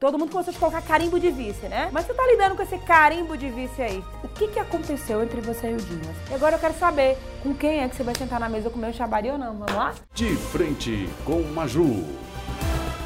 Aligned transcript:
Todo 0.00 0.16
mundo 0.16 0.30
começou 0.30 0.54
a 0.54 0.58
colocar 0.58 0.80
carimbo 0.80 1.18
de 1.18 1.28
vice, 1.28 1.66
né? 1.66 1.90
Mas 1.92 2.06
você 2.06 2.14
tá 2.14 2.24
lidando 2.24 2.54
com 2.54 2.62
esse 2.62 2.78
carimbo 2.78 3.36
de 3.36 3.50
vice 3.50 3.82
aí. 3.82 4.04
O 4.22 4.28
que 4.28 4.46
que 4.46 4.60
aconteceu 4.60 5.24
entre 5.24 5.40
você 5.40 5.72
e 5.72 5.74
o 5.74 5.76
Dimas? 5.76 6.16
E 6.30 6.34
agora 6.34 6.54
eu 6.54 6.60
quero 6.60 6.74
saber 6.74 7.18
com 7.42 7.52
quem 7.52 7.80
é 7.80 7.88
que 7.88 7.96
você 7.96 8.04
vai 8.04 8.14
sentar 8.14 8.38
na 8.38 8.48
mesa 8.48 8.70
comer 8.70 8.90
o 8.90 8.94
xabari 8.94 9.28
ou 9.28 9.36
não. 9.36 9.58
Vamos 9.58 9.74
lá? 9.74 9.94
De 10.14 10.36
frente 10.36 11.08
com 11.24 11.42
Maju. 11.42 12.04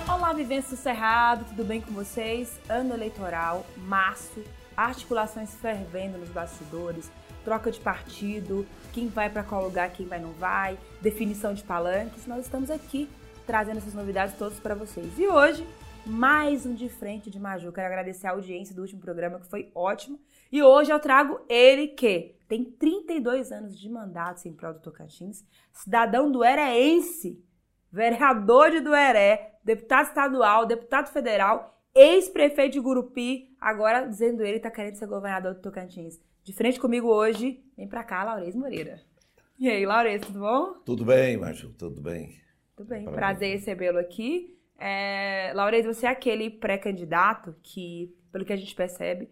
Olá, 0.06 0.34
Vivência 0.34 0.76
do 0.76 0.82
Cerrado, 0.82 1.46
tudo 1.46 1.64
bem 1.64 1.80
com 1.80 1.92
vocês? 1.92 2.60
Ano 2.68 2.92
eleitoral, 2.92 3.64
março, 3.78 4.44
articulações 4.76 5.54
fervendo 5.54 6.18
nos 6.18 6.28
bastidores, 6.28 7.10
troca 7.42 7.70
de 7.70 7.80
partido, 7.80 8.66
quem 8.92 9.08
vai 9.08 9.30
para 9.30 9.42
qual 9.42 9.64
lugar, 9.64 9.90
quem 9.90 10.06
vai 10.06 10.20
não 10.20 10.32
vai, 10.32 10.78
definição 11.00 11.54
de 11.54 11.62
palanques. 11.62 12.26
Nós 12.26 12.44
estamos 12.44 12.70
aqui 12.70 13.08
trazendo 13.46 13.78
essas 13.78 13.94
novidades 13.94 14.36
todas 14.36 14.58
para 14.58 14.74
vocês. 14.74 15.18
E 15.18 15.26
hoje 15.26 15.66
mais 16.04 16.66
um 16.66 16.74
de 16.74 16.88
frente 16.88 17.30
de 17.30 17.38
Maju. 17.38 17.72
Quero 17.72 17.86
agradecer 17.86 18.26
a 18.26 18.32
audiência 18.32 18.74
do 18.74 18.82
último 18.82 19.00
programa, 19.00 19.38
que 19.38 19.46
foi 19.46 19.70
ótimo. 19.74 20.18
E 20.50 20.62
hoje 20.62 20.92
eu 20.92 20.98
trago 20.98 21.40
ele 21.48 21.88
que 21.88 22.34
tem 22.48 22.64
32 22.64 23.52
anos 23.52 23.78
de 23.78 23.88
mandato 23.88 24.46
em 24.46 24.52
prol 24.52 24.74
do 24.74 24.80
Tocantins, 24.80 25.44
cidadão 25.72 26.30
do 26.30 26.44
Ereense, 26.44 27.42
vereador 27.90 28.70
de 28.70 28.80
Dueré, 28.80 29.58
deputado 29.64 30.08
estadual, 30.08 30.66
deputado 30.66 31.12
federal, 31.12 31.80
ex-prefeito 31.94 32.72
de 32.72 32.80
Gurupi, 32.80 33.54
agora 33.60 34.06
dizendo 34.06 34.42
ele 34.42 34.60
tá 34.60 34.70
querendo 34.70 34.96
ser 34.96 35.06
governador 35.06 35.54
do 35.54 35.60
Tocantins. 35.60 36.20
De 36.42 36.52
frente 36.52 36.80
comigo 36.80 37.08
hoje, 37.08 37.62
vem 37.76 37.86
pra 37.86 38.02
cá, 38.02 38.24
Laurez 38.24 38.56
Moreira. 38.56 39.00
E 39.58 39.68
aí, 39.68 39.86
Laurez, 39.86 40.20
tudo 40.22 40.40
bom? 40.40 40.72
Tudo 40.84 41.04
bem, 41.04 41.36
Maju, 41.36 41.72
tudo 41.78 42.00
bem. 42.00 42.42
Tudo 42.76 42.88
bem, 42.88 43.04
prazer 43.04 43.52
recebê-lo 43.52 43.98
aqui. 43.98 44.58
É, 44.78 45.52
Laurez, 45.54 45.84
você 45.84 46.06
é 46.06 46.08
aquele 46.08 46.50
pré-candidato 46.50 47.54
que, 47.62 48.14
pelo 48.32 48.44
que 48.44 48.52
a 48.52 48.56
gente 48.56 48.74
percebe, 48.74 49.28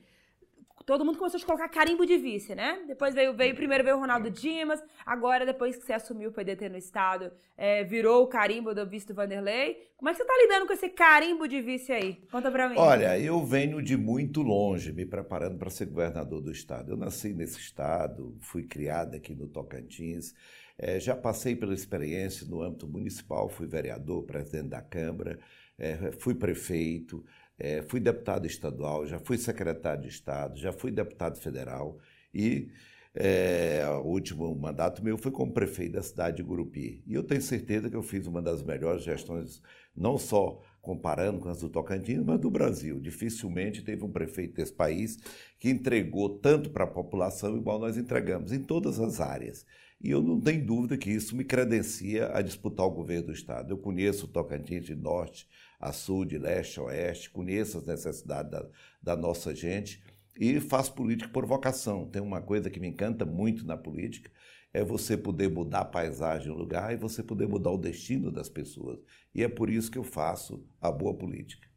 todo 0.90 1.04
mundo 1.04 1.18
começou 1.18 1.40
a 1.40 1.44
colocar 1.44 1.68
carimbo 1.68 2.04
de 2.04 2.16
vice, 2.18 2.52
né? 2.52 2.82
Depois 2.86 3.14
veio, 3.14 3.32
veio 3.32 3.54
primeiro 3.54 3.84
veio 3.84 3.96
o 3.96 4.00
Ronaldo 4.00 4.28
Dimas, 4.30 4.82
agora 5.06 5.46
depois 5.46 5.76
que 5.76 5.84
você 5.84 5.92
assumiu 5.92 6.30
o 6.30 6.32
PDT 6.32 6.68
no 6.68 6.76
estado, 6.76 7.30
é, 7.56 7.84
virou 7.84 8.24
o 8.24 8.26
carimbo 8.26 8.74
do 8.74 8.84
vice 8.84 9.06
do 9.06 9.14
Vanderlei. 9.14 9.76
Como 9.96 10.08
é 10.08 10.12
que 10.12 10.18
você 10.18 10.24
tá 10.24 10.34
lidando 10.42 10.66
com 10.66 10.72
esse 10.72 10.88
carimbo 10.88 11.46
de 11.46 11.60
vice 11.60 11.92
aí? 11.92 12.14
Conta 12.30 12.50
pra 12.50 12.68
mim. 12.68 12.74
Olha, 12.76 13.18
eu 13.18 13.44
venho 13.44 13.80
de 13.80 13.96
muito 13.96 14.42
longe 14.42 14.92
me 14.92 15.06
preparando 15.06 15.58
para 15.58 15.70
ser 15.70 15.86
governador 15.86 16.40
do 16.40 16.50
estado. 16.50 16.90
Eu 16.90 16.96
nasci 16.96 17.32
nesse 17.34 17.60
estado, 17.60 18.36
fui 18.40 18.64
criado 18.64 19.14
aqui 19.14 19.32
no 19.34 19.46
Tocantins. 19.46 20.34
É, 20.82 20.98
já 20.98 21.14
passei 21.14 21.54
pela 21.54 21.74
experiência 21.74 22.46
no 22.46 22.62
âmbito 22.62 22.88
municipal, 22.88 23.50
fui 23.50 23.66
vereador, 23.66 24.22
presidente 24.22 24.68
da 24.68 24.80
Câmara, 24.80 25.38
é, 25.78 26.10
fui 26.12 26.34
prefeito, 26.34 27.22
é, 27.58 27.82
fui 27.82 28.00
deputado 28.00 28.46
estadual, 28.46 29.06
já 29.06 29.18
fui 29.18 29.36
secretário 29.36 30.02
de 30.02 30.08
Estado, 30.08 30.58
já 30.58 30.72
fui 30.72 30.90
deputado 30.90 31.38
federal 31.38 31.98
e 32.32 32.70
é, 33.14 33.84
o 34.02 34.06
último 34.06 34.54
mandato 34.54 35.04
meu 35.04 35.18
foi 35.18 35.30
como 35.30 35.52
prefeito 35.52 35.92
da 35.92 36.02
cidade 36.02 36.38
de 36.38 36.42
Gurupi. 36.42 37.02
E 37.06 37.12
eu 37.12 37.24
tenho 37.24 37.42
certeza 37.42 37.90
que 37.90 37.96
eu 37.96 38.02
fiz 38.02 38.26
uma 38.26 38.40
das 38.40 38.62
melhores 38.62 39.02
gestões, 39.02 39.60
não 39.94 40.16
só 40.16 40.62
comparando 40.80 41.40
com 41.40 41.50
as 41.50 41.60
do 41.60 41.68
Tocantins, 41.68 42.22
mas 42.24 42.40
do 42.40 42.50
Brasil. 42.50 42.98
Dificilmente 43.00 43.82
teve 43.82 44.02
um 44.02 44.10
prefeito 44.10 44.54
desse 44.54 44.72
país 44.72 45.18
que 45.58 45.68
entregou 45.68 46.38
tanto 46.38 46.70
para 46.70 46.84
a 46.84 46.86
população 46.86 47.56
igual 47.56 47.78
nós 47.78 47.98
entregamos, 47.98 48.52
em 48.52 48.62
todas 48.62 48.98
as 48.98 49.20
áreas. 49.20 49.66
E 50.00 50.10
eu 50.10 50.22
não 50.22 50.40
tenho 50.40 50.64
dúvida 50.64 50.96
que 50.96 51.10
isso 51.10 51.36
me 51.36 51.44
credencia 51.44 52.30
a 52.32 52.40
disputar 52.40 52.86
o 52.86 52.90
governo 52.90 53.26
do 53.26 53.32
Estado. 53.32 53.72
Eu 53.72 53.78
conheço 53.78 54.24
o 54.24 54.28
Tocantins 54.28 54.86
de 54.86 54.94
norte 54.94 55.46
a 55.78 55.92
sul, 55.92 56.24
de 56.24 56.38
leste 56.38 56.78
a 56.80 56.84
oeste, 56.84 57.30
conheço 57.30 57.78
as 57.78 57.86
necessidades 57.86 58.50
da, 58.50 58.66
da 59.02 59.16
nossa 59.16 59.54
gente 59.54 60.02
e 60.38 60.58
faço 60.58 60.94
política 60.94 61.30
por 61.30 61.44
vocação. 61.44 62.06
Tem 62.06 62.22
uma 62.22 62.40
coisa 62.40 62.70
que 62.70 62.80
me 62.80 62.88
encanta 62.88 63.26
muito 63.26 63.66
na 63.66 63.76
política, 63.76 64.30
é 64.72 64.82
você 64.82 65.16
poder 65.16 65.50
mudar 65.50 65.80
a 65.80 65.84
paisagem 65.84 66.48
do 66.48 66.58
lugar 66.58 66.92
e 66.94 66.96
você 66.96 67.22
poder 67.22 67.46
mudar 67.46 67.70
o 67.70 67.78
destino 67.78 68.30
das 68.30 68.48
pessoas. 68.48 69.00
E 69.34 69.42
é 69.42 69.48
por 69.48 69.68
isso 69.68 69.90
que 69.90 69.98
eu 69.98 70.04
faço 70.04 70.64
a 70.80 70.90
boa 70.90 71.12
política. 71.12 71.68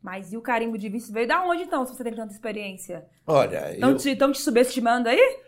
Mas 0.00 0.32
e 0.32 0.36
o 0.36 0.42
carimbo 0.42 0.76
de 0.76 0.88
vice 0.88 1.12
veio 1.12 1.28
da 1.28 1.44
onde 1.44 1.62
então, 1.62 1.86
se 1.86 1.94
você 1.94 2.02
tem 2.02 2.14
tanta 2.14 2.32
experiência? 2.32 3.06
Olha, 3.26 3.72
Estão 3.72 3.90
eu... 3.90 3.96
te, 3.96 4.16
tão 4.16 4.32
te 4.32 4.40
subestimando 4.40 5.08
aí? 5.08 5.40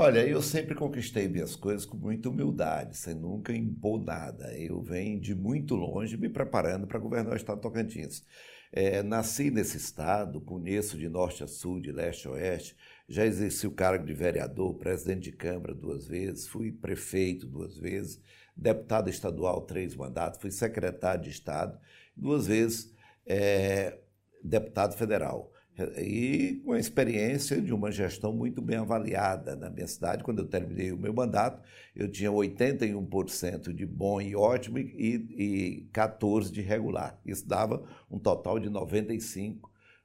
Olha, 0.00 0.24
eu 0.24 0.40
sempre 0.40 0.76
conquistei 0.76 1.26
minhas 1.26 1.56
coisas 1.56 1.84
com 1.84 1.96
muita 1.96 2.28
humildade, 2.28 2.96
sem 2.96 3.16
nunca 3.16 3.52
impor 3.52 4.00
nada. 4.00 4.56
Eu 4.56 4.80
venho 4.80 5.18
de 5.18 5.34
muito 5.34 5.74
longe 5.74 6.16
me 6.16 6.28
preparando 6.28 6.86
para 6.86 7.00
governar 7.00 7.32
o 7.32 7.36
estado 7.36 7.56
de 7.56 7.62
Tocantins. 7.62 8.24
É, 8.70 9.02
nasci 9.02 9.50
nesse 9.50 9.76
estado, 9.76 10.40
conheço 10.40 10.96
de 10.96 11.08
norte 11.08 11.42
a 11.42 11.48
sul, 11.48 11.80
de 11.80 11.90
leste 11.90 12.28
a 12.28 12.30
oeste, 12.30 12.76
já 13.08 13.26
exerci 13.26 13.66
o 13.66 13.72
cargo 13.72 14.06
de 14.06 14.14
vereador, 14.14 14.72
presidente 14.74 15.32
de 15.32 15.36
Câmara 15.36 15.74
duas 15.74 16.06
vezes, 16.06 16.46
fui 16.46 16.70
prefeito 16.70 17.44
duas 17.44 17.76
vezes, 17.76 18.22
deputado 18.56 19.10
estadual 19.10 19.62
três 19.62 19.96
mandatos, 19.96 20.40
fui 20.40 20.52
secretário 20.52 21.24
de 21.24 21.30
Estado, 21.30 21.76
duas 22.16 22.46
vezes 22.46 22.94
é, 23.26 23.98
deputado 24.44 24.96
federal 24.96 25.52
e 25.96 26.60
com 26.64 26.72
a 26.72 26.78
experiência 26.78 27.60
de 27.60 27.72
uma 27.72 27.90
gestão 27.90 28.32
muito 28.32 28.60
bem 28.60 28.78
avaliada 28.78 29.54
na 29.54 29.70
minha 29.70 29.86
cidade. 29.86 30.24
Quando 30.24 30.40
eu 30.40 30.46
terminei 30.46 30.92
o 30.92 30.96
meu 30.96 31.12
mandato, 31.12 31.62
eu 31.94 32.10
tinha 32.10 32.30
81% 32.30 33.72
de 33.72 33.86
bom 33.86 34.20
e 34.20 34.34
ótimo 34.34 34.78
e, 34.78 34.86
e 34.86 35.88
14% 35.92 36.50
de 36.50 36.60
regular. 36.60 37.20
Isso 37.24 37.46
dava 37.46 37.84
um 38.10 38.18
total 38.18 38.58
de 38.58 38.68
95% 38.68 39.58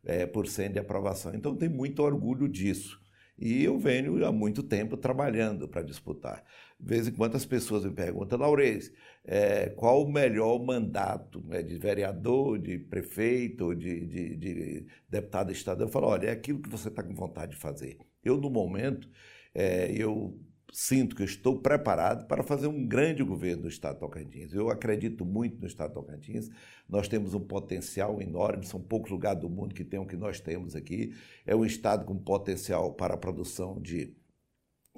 é, 0.05 0.25
por 0.25 0.47
cento 0.47 0.73
de 0.73 0.79
aprovação. 0.79 1.33
Então, 1.33 1.55
tenho 1.55 1.71
muito 1.71 2.01
orgulho 2.03 2.47
disso. 2.47 3.01
E 3.39 3.63
eu 3.63 3.79
venho 3.79 4.25
há 4.25 4.31
muito 4.31 4.61
tempo 4.61 4.95
trabalhando 4.95 5.67
para 5.67 5.81
disputar. 5.81 6.43
Vez 6.85 7.07
em 7.07 7.11
quando 7.11 7.35
as 7.35 7.45
pessoas 7.45 7.85
me 7.85 7.91
perguntam, 7.91 8.37
Laurez, 8.37 8.91
é, 9.23 9.69
qual 9.69 10.03
o 10.03 10.11
melhor 10.11 10.61
mandato 10.61 11.41
né, 11.47 11.63
de 11.63 11.77
vereador, 11.77 12.59
de 12.59 12.77
prefeito, 12.77 13.73
de, 13.73 14.05
de, 14.05 14.35
de 14.35 14.87
deputado 15.09 15.51
estadual? 15.51 15.87
Eu 15.87 15.91
falo, 15.91 16.07
olha, 16.07 16.27
é 16.27 16.31
aquilo 16.31 16.61
que 16.61 16.69
você 16.69 16.89
está 16.89 17.01
com 17.01 17.15
vontade 17.15 17.53
de 17.53 17.57
fazer. 17.57 17.99
Eu, 18.21 18.35
no 18.35 18.49
momento, 18.49 19.09
é, 19.55 19.93
eu 19.93 20.37
sinto 20.73 21.15
que 21.15 21.23
estou 21.23 21.61
preparado 21.61 22.27
para 22.27 22.43
fazer 22.43 22.67
um 22.67 22.85
grande 22.85 23.23
governo 23.23 23.61
do 23.61 23.67
Estado 23.69 23.93
de 23.93 23.99
Tocantins. 24.01 24.53
Eu 24.53 24.69
acredito 24.69 25.23
muito 25.23 25.61
no 25.61 25.67
Estado 25.67 25.89
de 25.89 25.93
Tocantins. 25.93 26.49
Nós 26.89 27.07
temos 27.07 27.33
um 27.33 27.39
potencial 27.39 28.21
enorme, 28.21 28.65
são 28.65 28.81
poucos 28.81 29.11
lugares 29.11 29.39
do 29.39 29.49
mundo 29.49 29.73
que 29.73 29.85
têm 29.85 29.99
o 29.99 30.05
que 30.05 30.17
nós 30.17 30.41
temos 30.41 30.75
aqui. 30.75 31.13
É 31.45 31.55
um 31.55 31.63
Estado 31.63 32.03
com 32.03 32.17
potencial 32.17 32.93
para 32.93 33.13
a 33.13 33.17
produção 33.17 33.79
de 33.79 34.15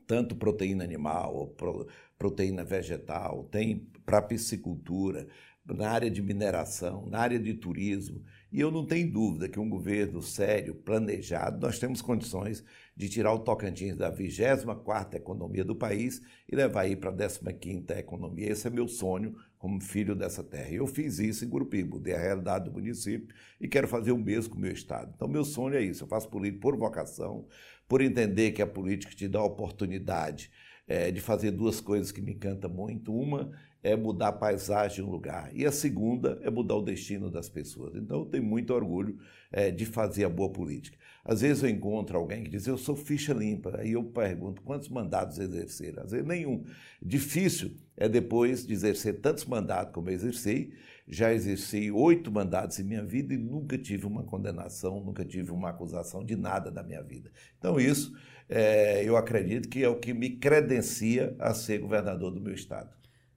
tanto 0.08 0.36
proteína 0.36 0.84
animal, 0.84 1.36
ou 1.36 1.88
proteína 2.18 2.64
vegetal, 2.64 3.44
tem 3.46 3.88
para 4.06 4.22
piscicultura, 4.22 5.28
na 5.74 5.90
área 5.90 6.12
de 6.12 6.22
mineração, 6.22 7.08
na 7.08 7.20
área 7.20 7.40
de 7.40 7.54
turismo. 7.56 8.22
E 8.52 8.60
eu 8.60 8.70
não 8.70 8.86
tenho 8.86 9.12
dúvida 9.12 9.50
que 9.50 9.60
um 9.60 9.68
governo 9.68 10.22
sério, 10.22 10.76
planejado, 10.76 11.60
nós 11.60 11.80
temos 11.80 12.02
condições 12.02 12.64
de 12.96 13.10
tirar 13.10 13.34
o 13.34 13.40
Tocantins 13.40 13.96
da 13.98 14.12
24ª 14.12 15.16
economia 15.16 15.66
do 15.66 15.76
país 15.76 16.22
e 16.48 16.56
levar 16.56 16.82
aí 16.82 16.96
para 16.96 17.10
a 17.10 17.14
15ª 17.14 17.98
economia. 17.98 18.52
Esse 18.52 18.68
é 18.68 18.70
meu 18.70 18.88
sonho 18.88 19.36
como 19.58 19.82
filho 19.82 20.16
dessa 20.16 20.44
terra. 20.44 20.70
E 20.70 20.76
eu 20.76 20.86
fiz 20.86 21.18
isso 21.18 21.44
em 21.44 21.50
Gurupi, 21.50 21.84
mudei 21.84 22.14
a 22.14 22.20
realidade 22.20 22.66
do 22.66 22.72
município 22.72 23.36
e 23.60 23.68
quero 23.68 23.88
fazer 23.88 24.12
o 24.12 24.18
mesmo 24.18 24.54
com 24.54 24.60
o 24.60 24.62
meu 24.62 24.72
estado. 24.72 25.12
Então, 25.16 25.28
meu 25.28 25.44
sonho 25.44 25.76
é 25.76 25.82
isso. 25.82 26.04
Eu 26.04 26.08
faço 26.08 26.30
política 26.30 26.62
por 26.62 26.78
vocação, 26.78 27.48
por 27.88 28.01
entender 28.01 28.51
que 28.51 28.62
a 28.62 28.68
política 28.68 29.16
te 29.16 29.28
dá 29.28 29.40
a 29.40 29.46
oportunidade 29.46 30.51
é, 30.88 31.12
de 31.12 31.19
fazer 31.22 31.51
duas 31.51 31.79
coisas 31.79 32.12
que 32.12 32.22
me 32.22 32.34
encantam 32.34 32.69
muito. 32.69 33.13
Uma 33.16 33.51
é 33.85 33.96
mudar 33.96 34.29
a 34.29 34.31
paisagem 34.31 34.96
de 34.96 35.03
um 35.03 35.12
lugar 35.12 35.51
e 35.53 35.63
a 35.63 35.72
segunda 35.72 36.40
é 36.41 36.50
mudar 36.50 36.75
o 36.75 36.81
destino 36.81 37.30
das 37.30 37.48
pessoas. 37.48 37.95
Então 37.95 38.19
eu 38.19 38.25
tenho 38.25 38.44
muito 38.44 38.74
orgulho 38.74 39.19
é, 39.51 39.69
de 39.69 39.86
fazer 39.86 40.25
a 40.25 40.30
boa 40.30 40.50
política. 40.50 40.98
Às 41.24 41.42
vezes 41.42 41.62
eu 41.63 41.69
encontro 41.69 42.18
alguém 42.18 42.44
que 42.44 42.50
diz, 42.50 42.65
eu 42.65 42.77
sou 42.77 42.95
ficha 42.95 43.33
limpa, 43.33 43.80
aí 43.80 43.94
eu 43.94 44.04
pergunto, 44.04 44.62
quantos 44.63 44.89
mandatos 44.89 45.39
exerceram? 45.39 46.04
Às 46.04 46.12
vezes 46.12 46.25
nenhum. 46.25 46.63
Difícil 47.01 47.74
é 47.95 48.10
depois 48.10 48.65
de 48.65 48.74
exercer 48.74 49.21
tantos 49.21 49.45
mandatos 49.45 49.94
como 49.94 50.10
eu 50.10 50.13
exerci, 50.13 50.74
já 51.07 51.31
exerci 51.34 51.92
oito 51.92 52.31
mandatos 52.31 52.80
em 52.80 52.84
minha 52.84 53.04
vida 53.04 53.34
e 53.34 53.38
nunca 53.38 53.78
tive 53.78 54.06
uma 54.06 54.24
condenação, 54.24 55.00
nunca 55.00 55.24
tive 55.24 55.52
uma 55.52 55.69
acusação 55.69 56.24
de 56.24 56.36
nada 56.36 56.72
da 56.72 56.81
minha 56.81 57.04
vida. 57.04 57.31
Então 57.57 57.80
isso 57.80 58.13
é, 58.50 59.04
eu 59.04 59.16
acredito 59.16 59.69
que 59.69 59.84
é 59.84 59.90
o 59.90 60.00
que 60.00 60.13
me 60.13 60.38
credencia 60.38 61.36
a 61.40 61.54
ser 61.54 61.80
governador 61.80 62.31
do 62.31 62.42
meu 62.42 62.54
estado. 62.54 62.90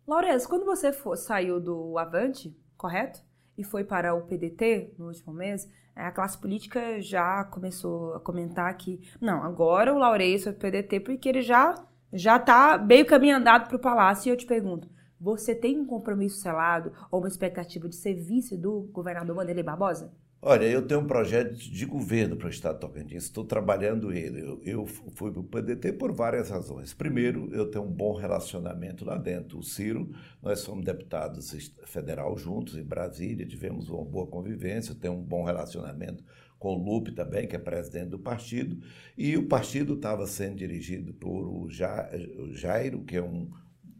Laurez, 0.07 0.47
quando 0.47 0.65
você 0.65 0.93
for, 0.93 1.17
saiu 1.17 1.61
do 1.61 1.99
Avante, 1.99 2.57
correto? 2.77 3.21
E 3.57 3.65
foi 3.65 3.85
para 3.85 4.15
o 4.15 4.23
PDT 4.23 4.95
no 4.99 5.09
último 5.09 5.35
mês, 5.35 5.69
é, 5.95 6.03
a 6.03 6.13
classe 6.13 6.39
política 6.39 7.01
já 7.01 7.45
começou 7.45 8.15
a 8.15 8.21
comentar 8.21 8.75
que, 8.77 9.01
não, 9.21 9.43
agora 9.43 9.93
o 9.93 9.99
foi 10.39 10.53
para 10.53 10.69
o 10.69 10.71
PDT 10.71 11.01
porque 11.01 11.29
ele 11.29 11.43
já 11.43 11.75
já 12.11 12.37
está 12.37 12.79
meio 12.79 13.05
caminho 13.05 13.37
andado 13.37 13.69
para 13.69 13.77
o 13.77 13.81
Palácio. 13.81 14.29
E 14.29 14.33
eu 14.33 14.37
te 14.37 14.47
pergunto, 14.47 14.89
você 15.21 15.55
tem 15.55 15.79
um 15.79 15.87
compromisso 15.87 16.41
selado 16.41 16.93
ou 17.11 17.21
uma 17.21 17.29
expectativa 17.29 17.89
de 17.89 17.97
ser 17.97 18.15
vice 18.15 18.57
do 18.57 18.83
governador 18.93 19.37
Vanderlei 19.37 19.65
Barbosa? 19.65 20.13
Olha, 20.41 20.67
eu 20.67 20.87
tenho 20.87 21.01
um 21.01 21.07
projeto 21.07 21.57
de 21.57 21.85
governo 21.85 22.37
para 22.37 22.47
o 22.47 22.51
Estado 22.51 22.75
de 22.75 22.81
Tocantins, 22.83 23.25
estou 23.25 23.45
trabalhando 23.45 24.13
ele. 24.13 24.41
Eu, 24.41 24.61
eu 24.63 24.87
fui 24.87 25.33
para 25.33 25.41
o 25.41 25.45
PDT 25.45 25.95
por 25.95 26.13
várias 26.13 26.49
razões. 26.49 26.95
Primeiro, 26.95 27.53
eu 27.53 27.69
tenho 27.69 27.85
um 27.85 27.91
bom 27.91 28.15
relacionamento 28.15 29.05
lá 29.05 29.19
dentro. 29.19 29.59
O 29.59 29.65
Ciro, 29.65 30.09
nós 30.41 30.61
somos 30.61 30.85
deputados 30.85 31.73
federal 31.87 32.37
juntos 32.39 32.77
em 32.77 32.85
Brasília, 32.85 33.45
tivemos 33.45 33.89
uma 33.89 34.05
boa 34.05 34.29
convivência, 34.29 34.95
tenho 34.95 35.15
um 35.15 35.23
bom 35.23 35.43
relacionamento 35.43 36.23
com 36.57 36.75
o 36.75 36.79
Lupe 36.79 37.11
também, 37.11 37.49
que 37.49 37.57
é 37.57 37.59
presidente 37.59 38.11
do 38.11 38.19
partido, 38.19 38.79
e 39.17 39.37
o 39.37 39.47
partido 39.47 39.95
estava 39.95 40.27
sendo 40.27 40.57
dirigido 40.57 41.13
por 41.15 41.49
o 41.49 41.69
Jairo, 41.69 43.03
que 43.05 43.17
é 43.17 43.23
um 43.23 43.49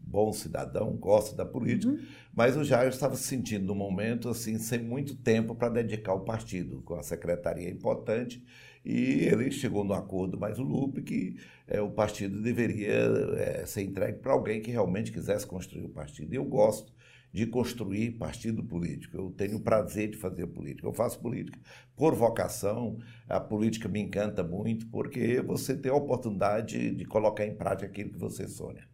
bom 0.09 0.33
cidadão, 0.33 0.95
gosta 0.97 1.35
da 1.35 1.45
política, 1.45 1.91
uhum. 1.91 1.99
mas 2.33 2.57
o 2.57 2.63
Jair 2.63 2.89
estava 2.89 3.15
se 3.15 3.23
sentindo 3.23 3.65
no 3.65 3.75
momento 3.75 4.29
assim 4.29 4.57
sem 4.57 4.79
muito 4.79 5.15
tempo 5.15 5.53
para 5.53 5.69
dedicar 5.69 6.11
ao 6.11 6.21
partido, 6.21 6.81
com 6.81 6.95
a 6.95 7.03
secretaria 7.03 7.69
importante, 7.69 8.43
e 8.83 9.25
ele 9.25 9.51
chegou 9.51 9.83
no 9.83 9.93
acordo 9.93 10.39
mais 10.39 10.57
o 10.57 10.63
Lupe 10.63 11.01
que 11.01 11.35
é, 11.67 11.79
o 11.79 11.91
partido 11.91 12.41
deveria 12.41 12.91
é, 13.37 13.65
ser 13.65 13.83
entregue 13.83 14.19
para 14.19 14.33
alguém 14.33 14.61
que 14.61 14.71
realmente 14.71 15.11
quisesse 15.11 15.45
construir 15.45 15.85
o 15.85 15.89
partido. 15.89 16.33
E 16.33 16.37
eu 16.37 16.45
gosto 16.45 16.91
de 17.31 17.45
construir 17.45 18.11
partido 18.11 18.63
político. 18.63 19.15
Eu 19.15 19.31
tenho 19.31 19.57
o 19.57 19.61
prazer 19.61 20.09
de 20.09 20.17
fazer 20.17 20.47
política. 20.47 20.87
Eu 20.87 20.93
faço 20.93 21.19
política 21.19 21.59
por 21.95 22.15
vocação. 22.15 22.97
A 23.27 23.39
política 23.39 23.87
me 23.87 23.99
encanta 23.99 24.43
muito 24.43 24.87
porque 24.87 25.41
você 25.41 25.77
tem 25.77 25.91
a 25.91 25.95
oportunidade 25.95 26.91
de 26.91 27.05
colocar 27.05 27.45
em 27.45 27.53
prática 27.53 27.85
aquilo 27.85 28.11
que 28.11 28.19
você 28.19 28.47
sonha. 28.47 28.87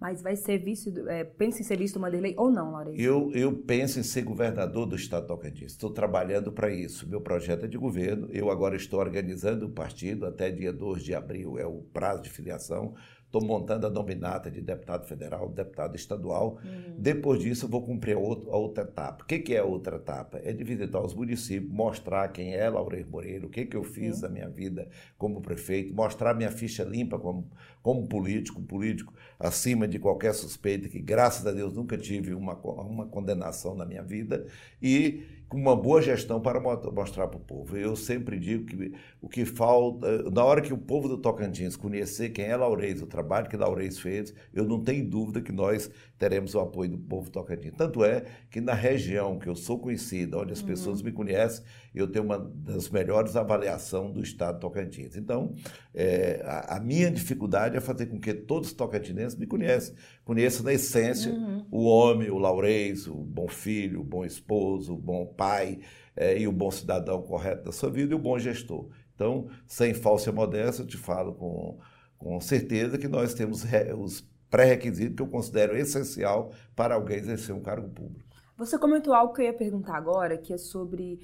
Mas 0.00 0.22
vai 0.22 0.34
ser 0.34 0.56
visto, 0.56 1.06
é, 1.08 1.24
pensa 1.24 1.60
em 1.60 1.62
ser 1.62 1.76
visto 1.76 2.00
Vanderlei 2.00 2.34
ou 2.38 2.50
não, 2.50 2.72
Laurence? 2.72 3.02
Eu, 3.02 3.30
eu 3.34 3.52
penso 3.52 4.00
em 4.00 4.02
ser 4.02 4.22
governador 4.22 4.86
do 4.86 4.96
estado 4.96 5.26
Tocantins. 5.26 5.72
Estou 5.72 5.90
trabalhando 5.90 6.50
para 6.50 6.72
isso. 6.72 7.06
Meu 7.06 7.20
projeto 7.20 7.66
é 7.66 7.68
de 7.68 7.76
governo. 7.76 8.26
Eu 8.32 8.50
agora 8.50 8.74
estou 8.74 8.98
organizando 8.98 9.66
o 9.66 9.70
partido. 9.70 10.24
Até 10.24 10.50
dia 10.50 10.72
2 10.72 11.02
de 11.02 11.14
abril 11.14 11.58
é 11.58 11.66
o 11.66 11.82
prazo 11.92 12.22
de 12.22 12.30
filiação. 12.30 12.94
Estou 13.30 13.44
montando 13.44 13.86
a 13.86 13.90
nominata 13.90 14.50
de 14.50 14.60
deputado 14.60 15.06
federal, 15.06 15.48
deputado 15.50 15.94
estadual. 15.94 16.58
Uhum. 16.64 16.96
Depois 16.98 17.38
disso, 17.38 17.66
eu 17.66 17.68
vou 17.68 17.80
cumprir 17.80 18.16
a 18.16 18.18
outra, 18.18 18.50
a 18.50 18.56
outra 18.56 18.82
etapa. 18.82 19.22
O 19.22 19.26
que, 19.26 19.38
que, 19.38 19.54
é 19.54 19.60
a 19.60 19.64
outra 19.64 19.98
etapa? 19.98 20.40
É 20.42 20.52
de 20.52 20.64
visitar 20.64 21.00
os 21.00 21.14
municípios, 21.14 21.72
mostrar 21.72 22.26
quem 22.32 22.56
é 22.56 22.68
Laureiro 22.68 23.08
Moreira, 23.08 23.46
o 23.46 23.48
que, 23.48 23.64
que 23.66 23.76
eu 23.76 23.84
fiz 23.84 24.16
uhum. 24.16 24.22
na 24.22 24.28
minha 24.30 24.48
vida 24.48 24.88
como 25.16 25.40
prefeito, 25.40 25.94
mostrar 25.94 26.34
minha 26.34 26.50
ficha 26.50 26.82
limpa 26.82 27.20
como, 27.20 27.48
como 27.80 28.04
político, 28.08 28.60
político 28.62 29.14
acima 29.38 29.86
de 29.86 30.00
qualquer 30.00 30.34
suspeita, 30.34 30.88
que 30.88 30.98
graças 30.98 31.46
a 31.46 31.52
Deus 31.52 31.72
nunca 31.72 31.96
tive 31.96 32.34
uma, 32.34 32.54
uma 32.56 33.06
condenação 33.06 33.76
na 33.76 33.86
minha 33.86 34.02
vida, 34.02 34.44
e 34.82 35.22
com 35.50 35.58
uma 35.58 35.74
boa 35.74 36.00
gestão 36.00 36.40
para 36.40 36.60
mostrar 36.60 37.26
para 37.26 37.36
o 37.36 37.40
povo. 37.40 37.76
Eu 37.76 37.96
sempre 37.96 38.38
digo 38.38 38.64
que 38.66 38.92
o 39.20 39.28
que 39.28 39.44
falta, 39.44 40.30
na 40.30 40.44
hora 40.44 40.62
que 40.62 40.72
o 40.72 40.78
povo 40.78 41.08
do 41.08 41.18
Tocantins 41.18 41.74
conhecer 41.74 42.30
quem 42.30 42.44
é 42.44 42.56
Laureis, 42.56 43.02
o 43.02 43.06
trabalho 43.06 43.48
que 43.48 43.56
Laureis 43.56 43.98
fez, 43.98 44.32
eu 44.54 44.64
não 44.64 44.80
tenho 44.80 45.04
dúvida 45.04 45.40
que 45.40 45.50
nós 45.50 45.90
teremos 46.16 46.54
o 46.54 46.60
apoio 46.60 46.90
do 46.90 46.98
povo 46.98 47.30
Tocantins. 47.30 47.72
Tanto 47.76 48.04
é 48.04 48.24
que 48.48 48.60
na 48.60 48.74
região 48.74 49.40
que 49.40 49.48
eu 49.48 49.56
sou 49.56 49.80
conhecido, 49.80 50.38
onde 50.38 50.52
as 50.52 50.60
uhum. 50.60 50.66
pessoas 50.68 51.02
me 51.02 51.10
conhecem, 51.10 51.64
eu 51.92 52.06
tenho 52.06 52.24
uma 52.24 52.38
das 52.38 52.88
melhores 52.88 53.34
avaliações 53.34 54.12
do 54.12 54.22
estado 54.22 54.54
de 54.54 54.60
Tocantins. 54.60 55.16
Então, 55.16 55.52
é, 55.92 56.42
a, 56.44 56.76
a, 56.76 56.80
minha 56.80 57.10
dificuldade 57.10 57.76
é 57.76 57.80
fazer 57.80 58.06
com 58.06 58.20
que 58.20 58.32
todos 58.32 58.68
os 58.68 58.74
tocantinenses 58.74 59.36
me 59.36 59.46
conheçam, 59.46 59.94
conheçam 60.24 60.64
na 60.64 60.72
essência 60.72 61.32
uhum. 61.32 61.66
o 61.70 61.84
homem, 61.84 62.30
o 62.30 62.38
Laureis, 62.38 63.08
o 63.08 63.14
bom 63.14 63.48
filho, 63.48 64.00
o 64.00 64.04
bom 64.04 64.24
esposo, 64.24 64.94
o 64.94 64.96
bom 64.96 65.26
pai 65.40 65.80
é, 66.14 66.38
e 66.38 66.46
o 66.46 66.52
bom 66.52 66.70
cidadão 66.70 67.22
correto 67.22 67.64
da 67.64 67.72
sua 67.72 67.88
vida 67.88 68.12
e 68.12 68.14
o 68.14 68.18
bom 68.18 68.38
gestor. 68.38 68.90
Então, 69.14 69.48
sem 69.66 69.94
falsa 69.94 70.30
modéstia, 70.30 70.82
eu 70.82 70.86
te 70.86 70.98
falo 70.98 71.32
com, 71.32 71.78
com 72.18 72.38
certeza 72.42 72.98
que 72.98 73.08
nós 73.08 73.32
temos 73.32 73.64
os 73.98 74.20
pré-requisitos 74.50 75.16
que 75.16 75.22
eu 75.22 75.26
considero 75.26 75.74
essencial 75.74 76.52
para 76.76 76.94
alguém 76.94 77.16
exercer 77.16 77.54
um 77.54 77.62
cargo 77.62 77.88
público. 77.88 78.28
Você 78.58 78.78
comentou 78.78 79.14
algo 79.14 79.32
que 79.32 79.40
eu 79.40 79.46
ia 79.46 79.54
perguntar 79.54 79.96
agora, 79.96 80.36
que 80.36 80.52
é 80.52 80.58
sobre 80.58 81.18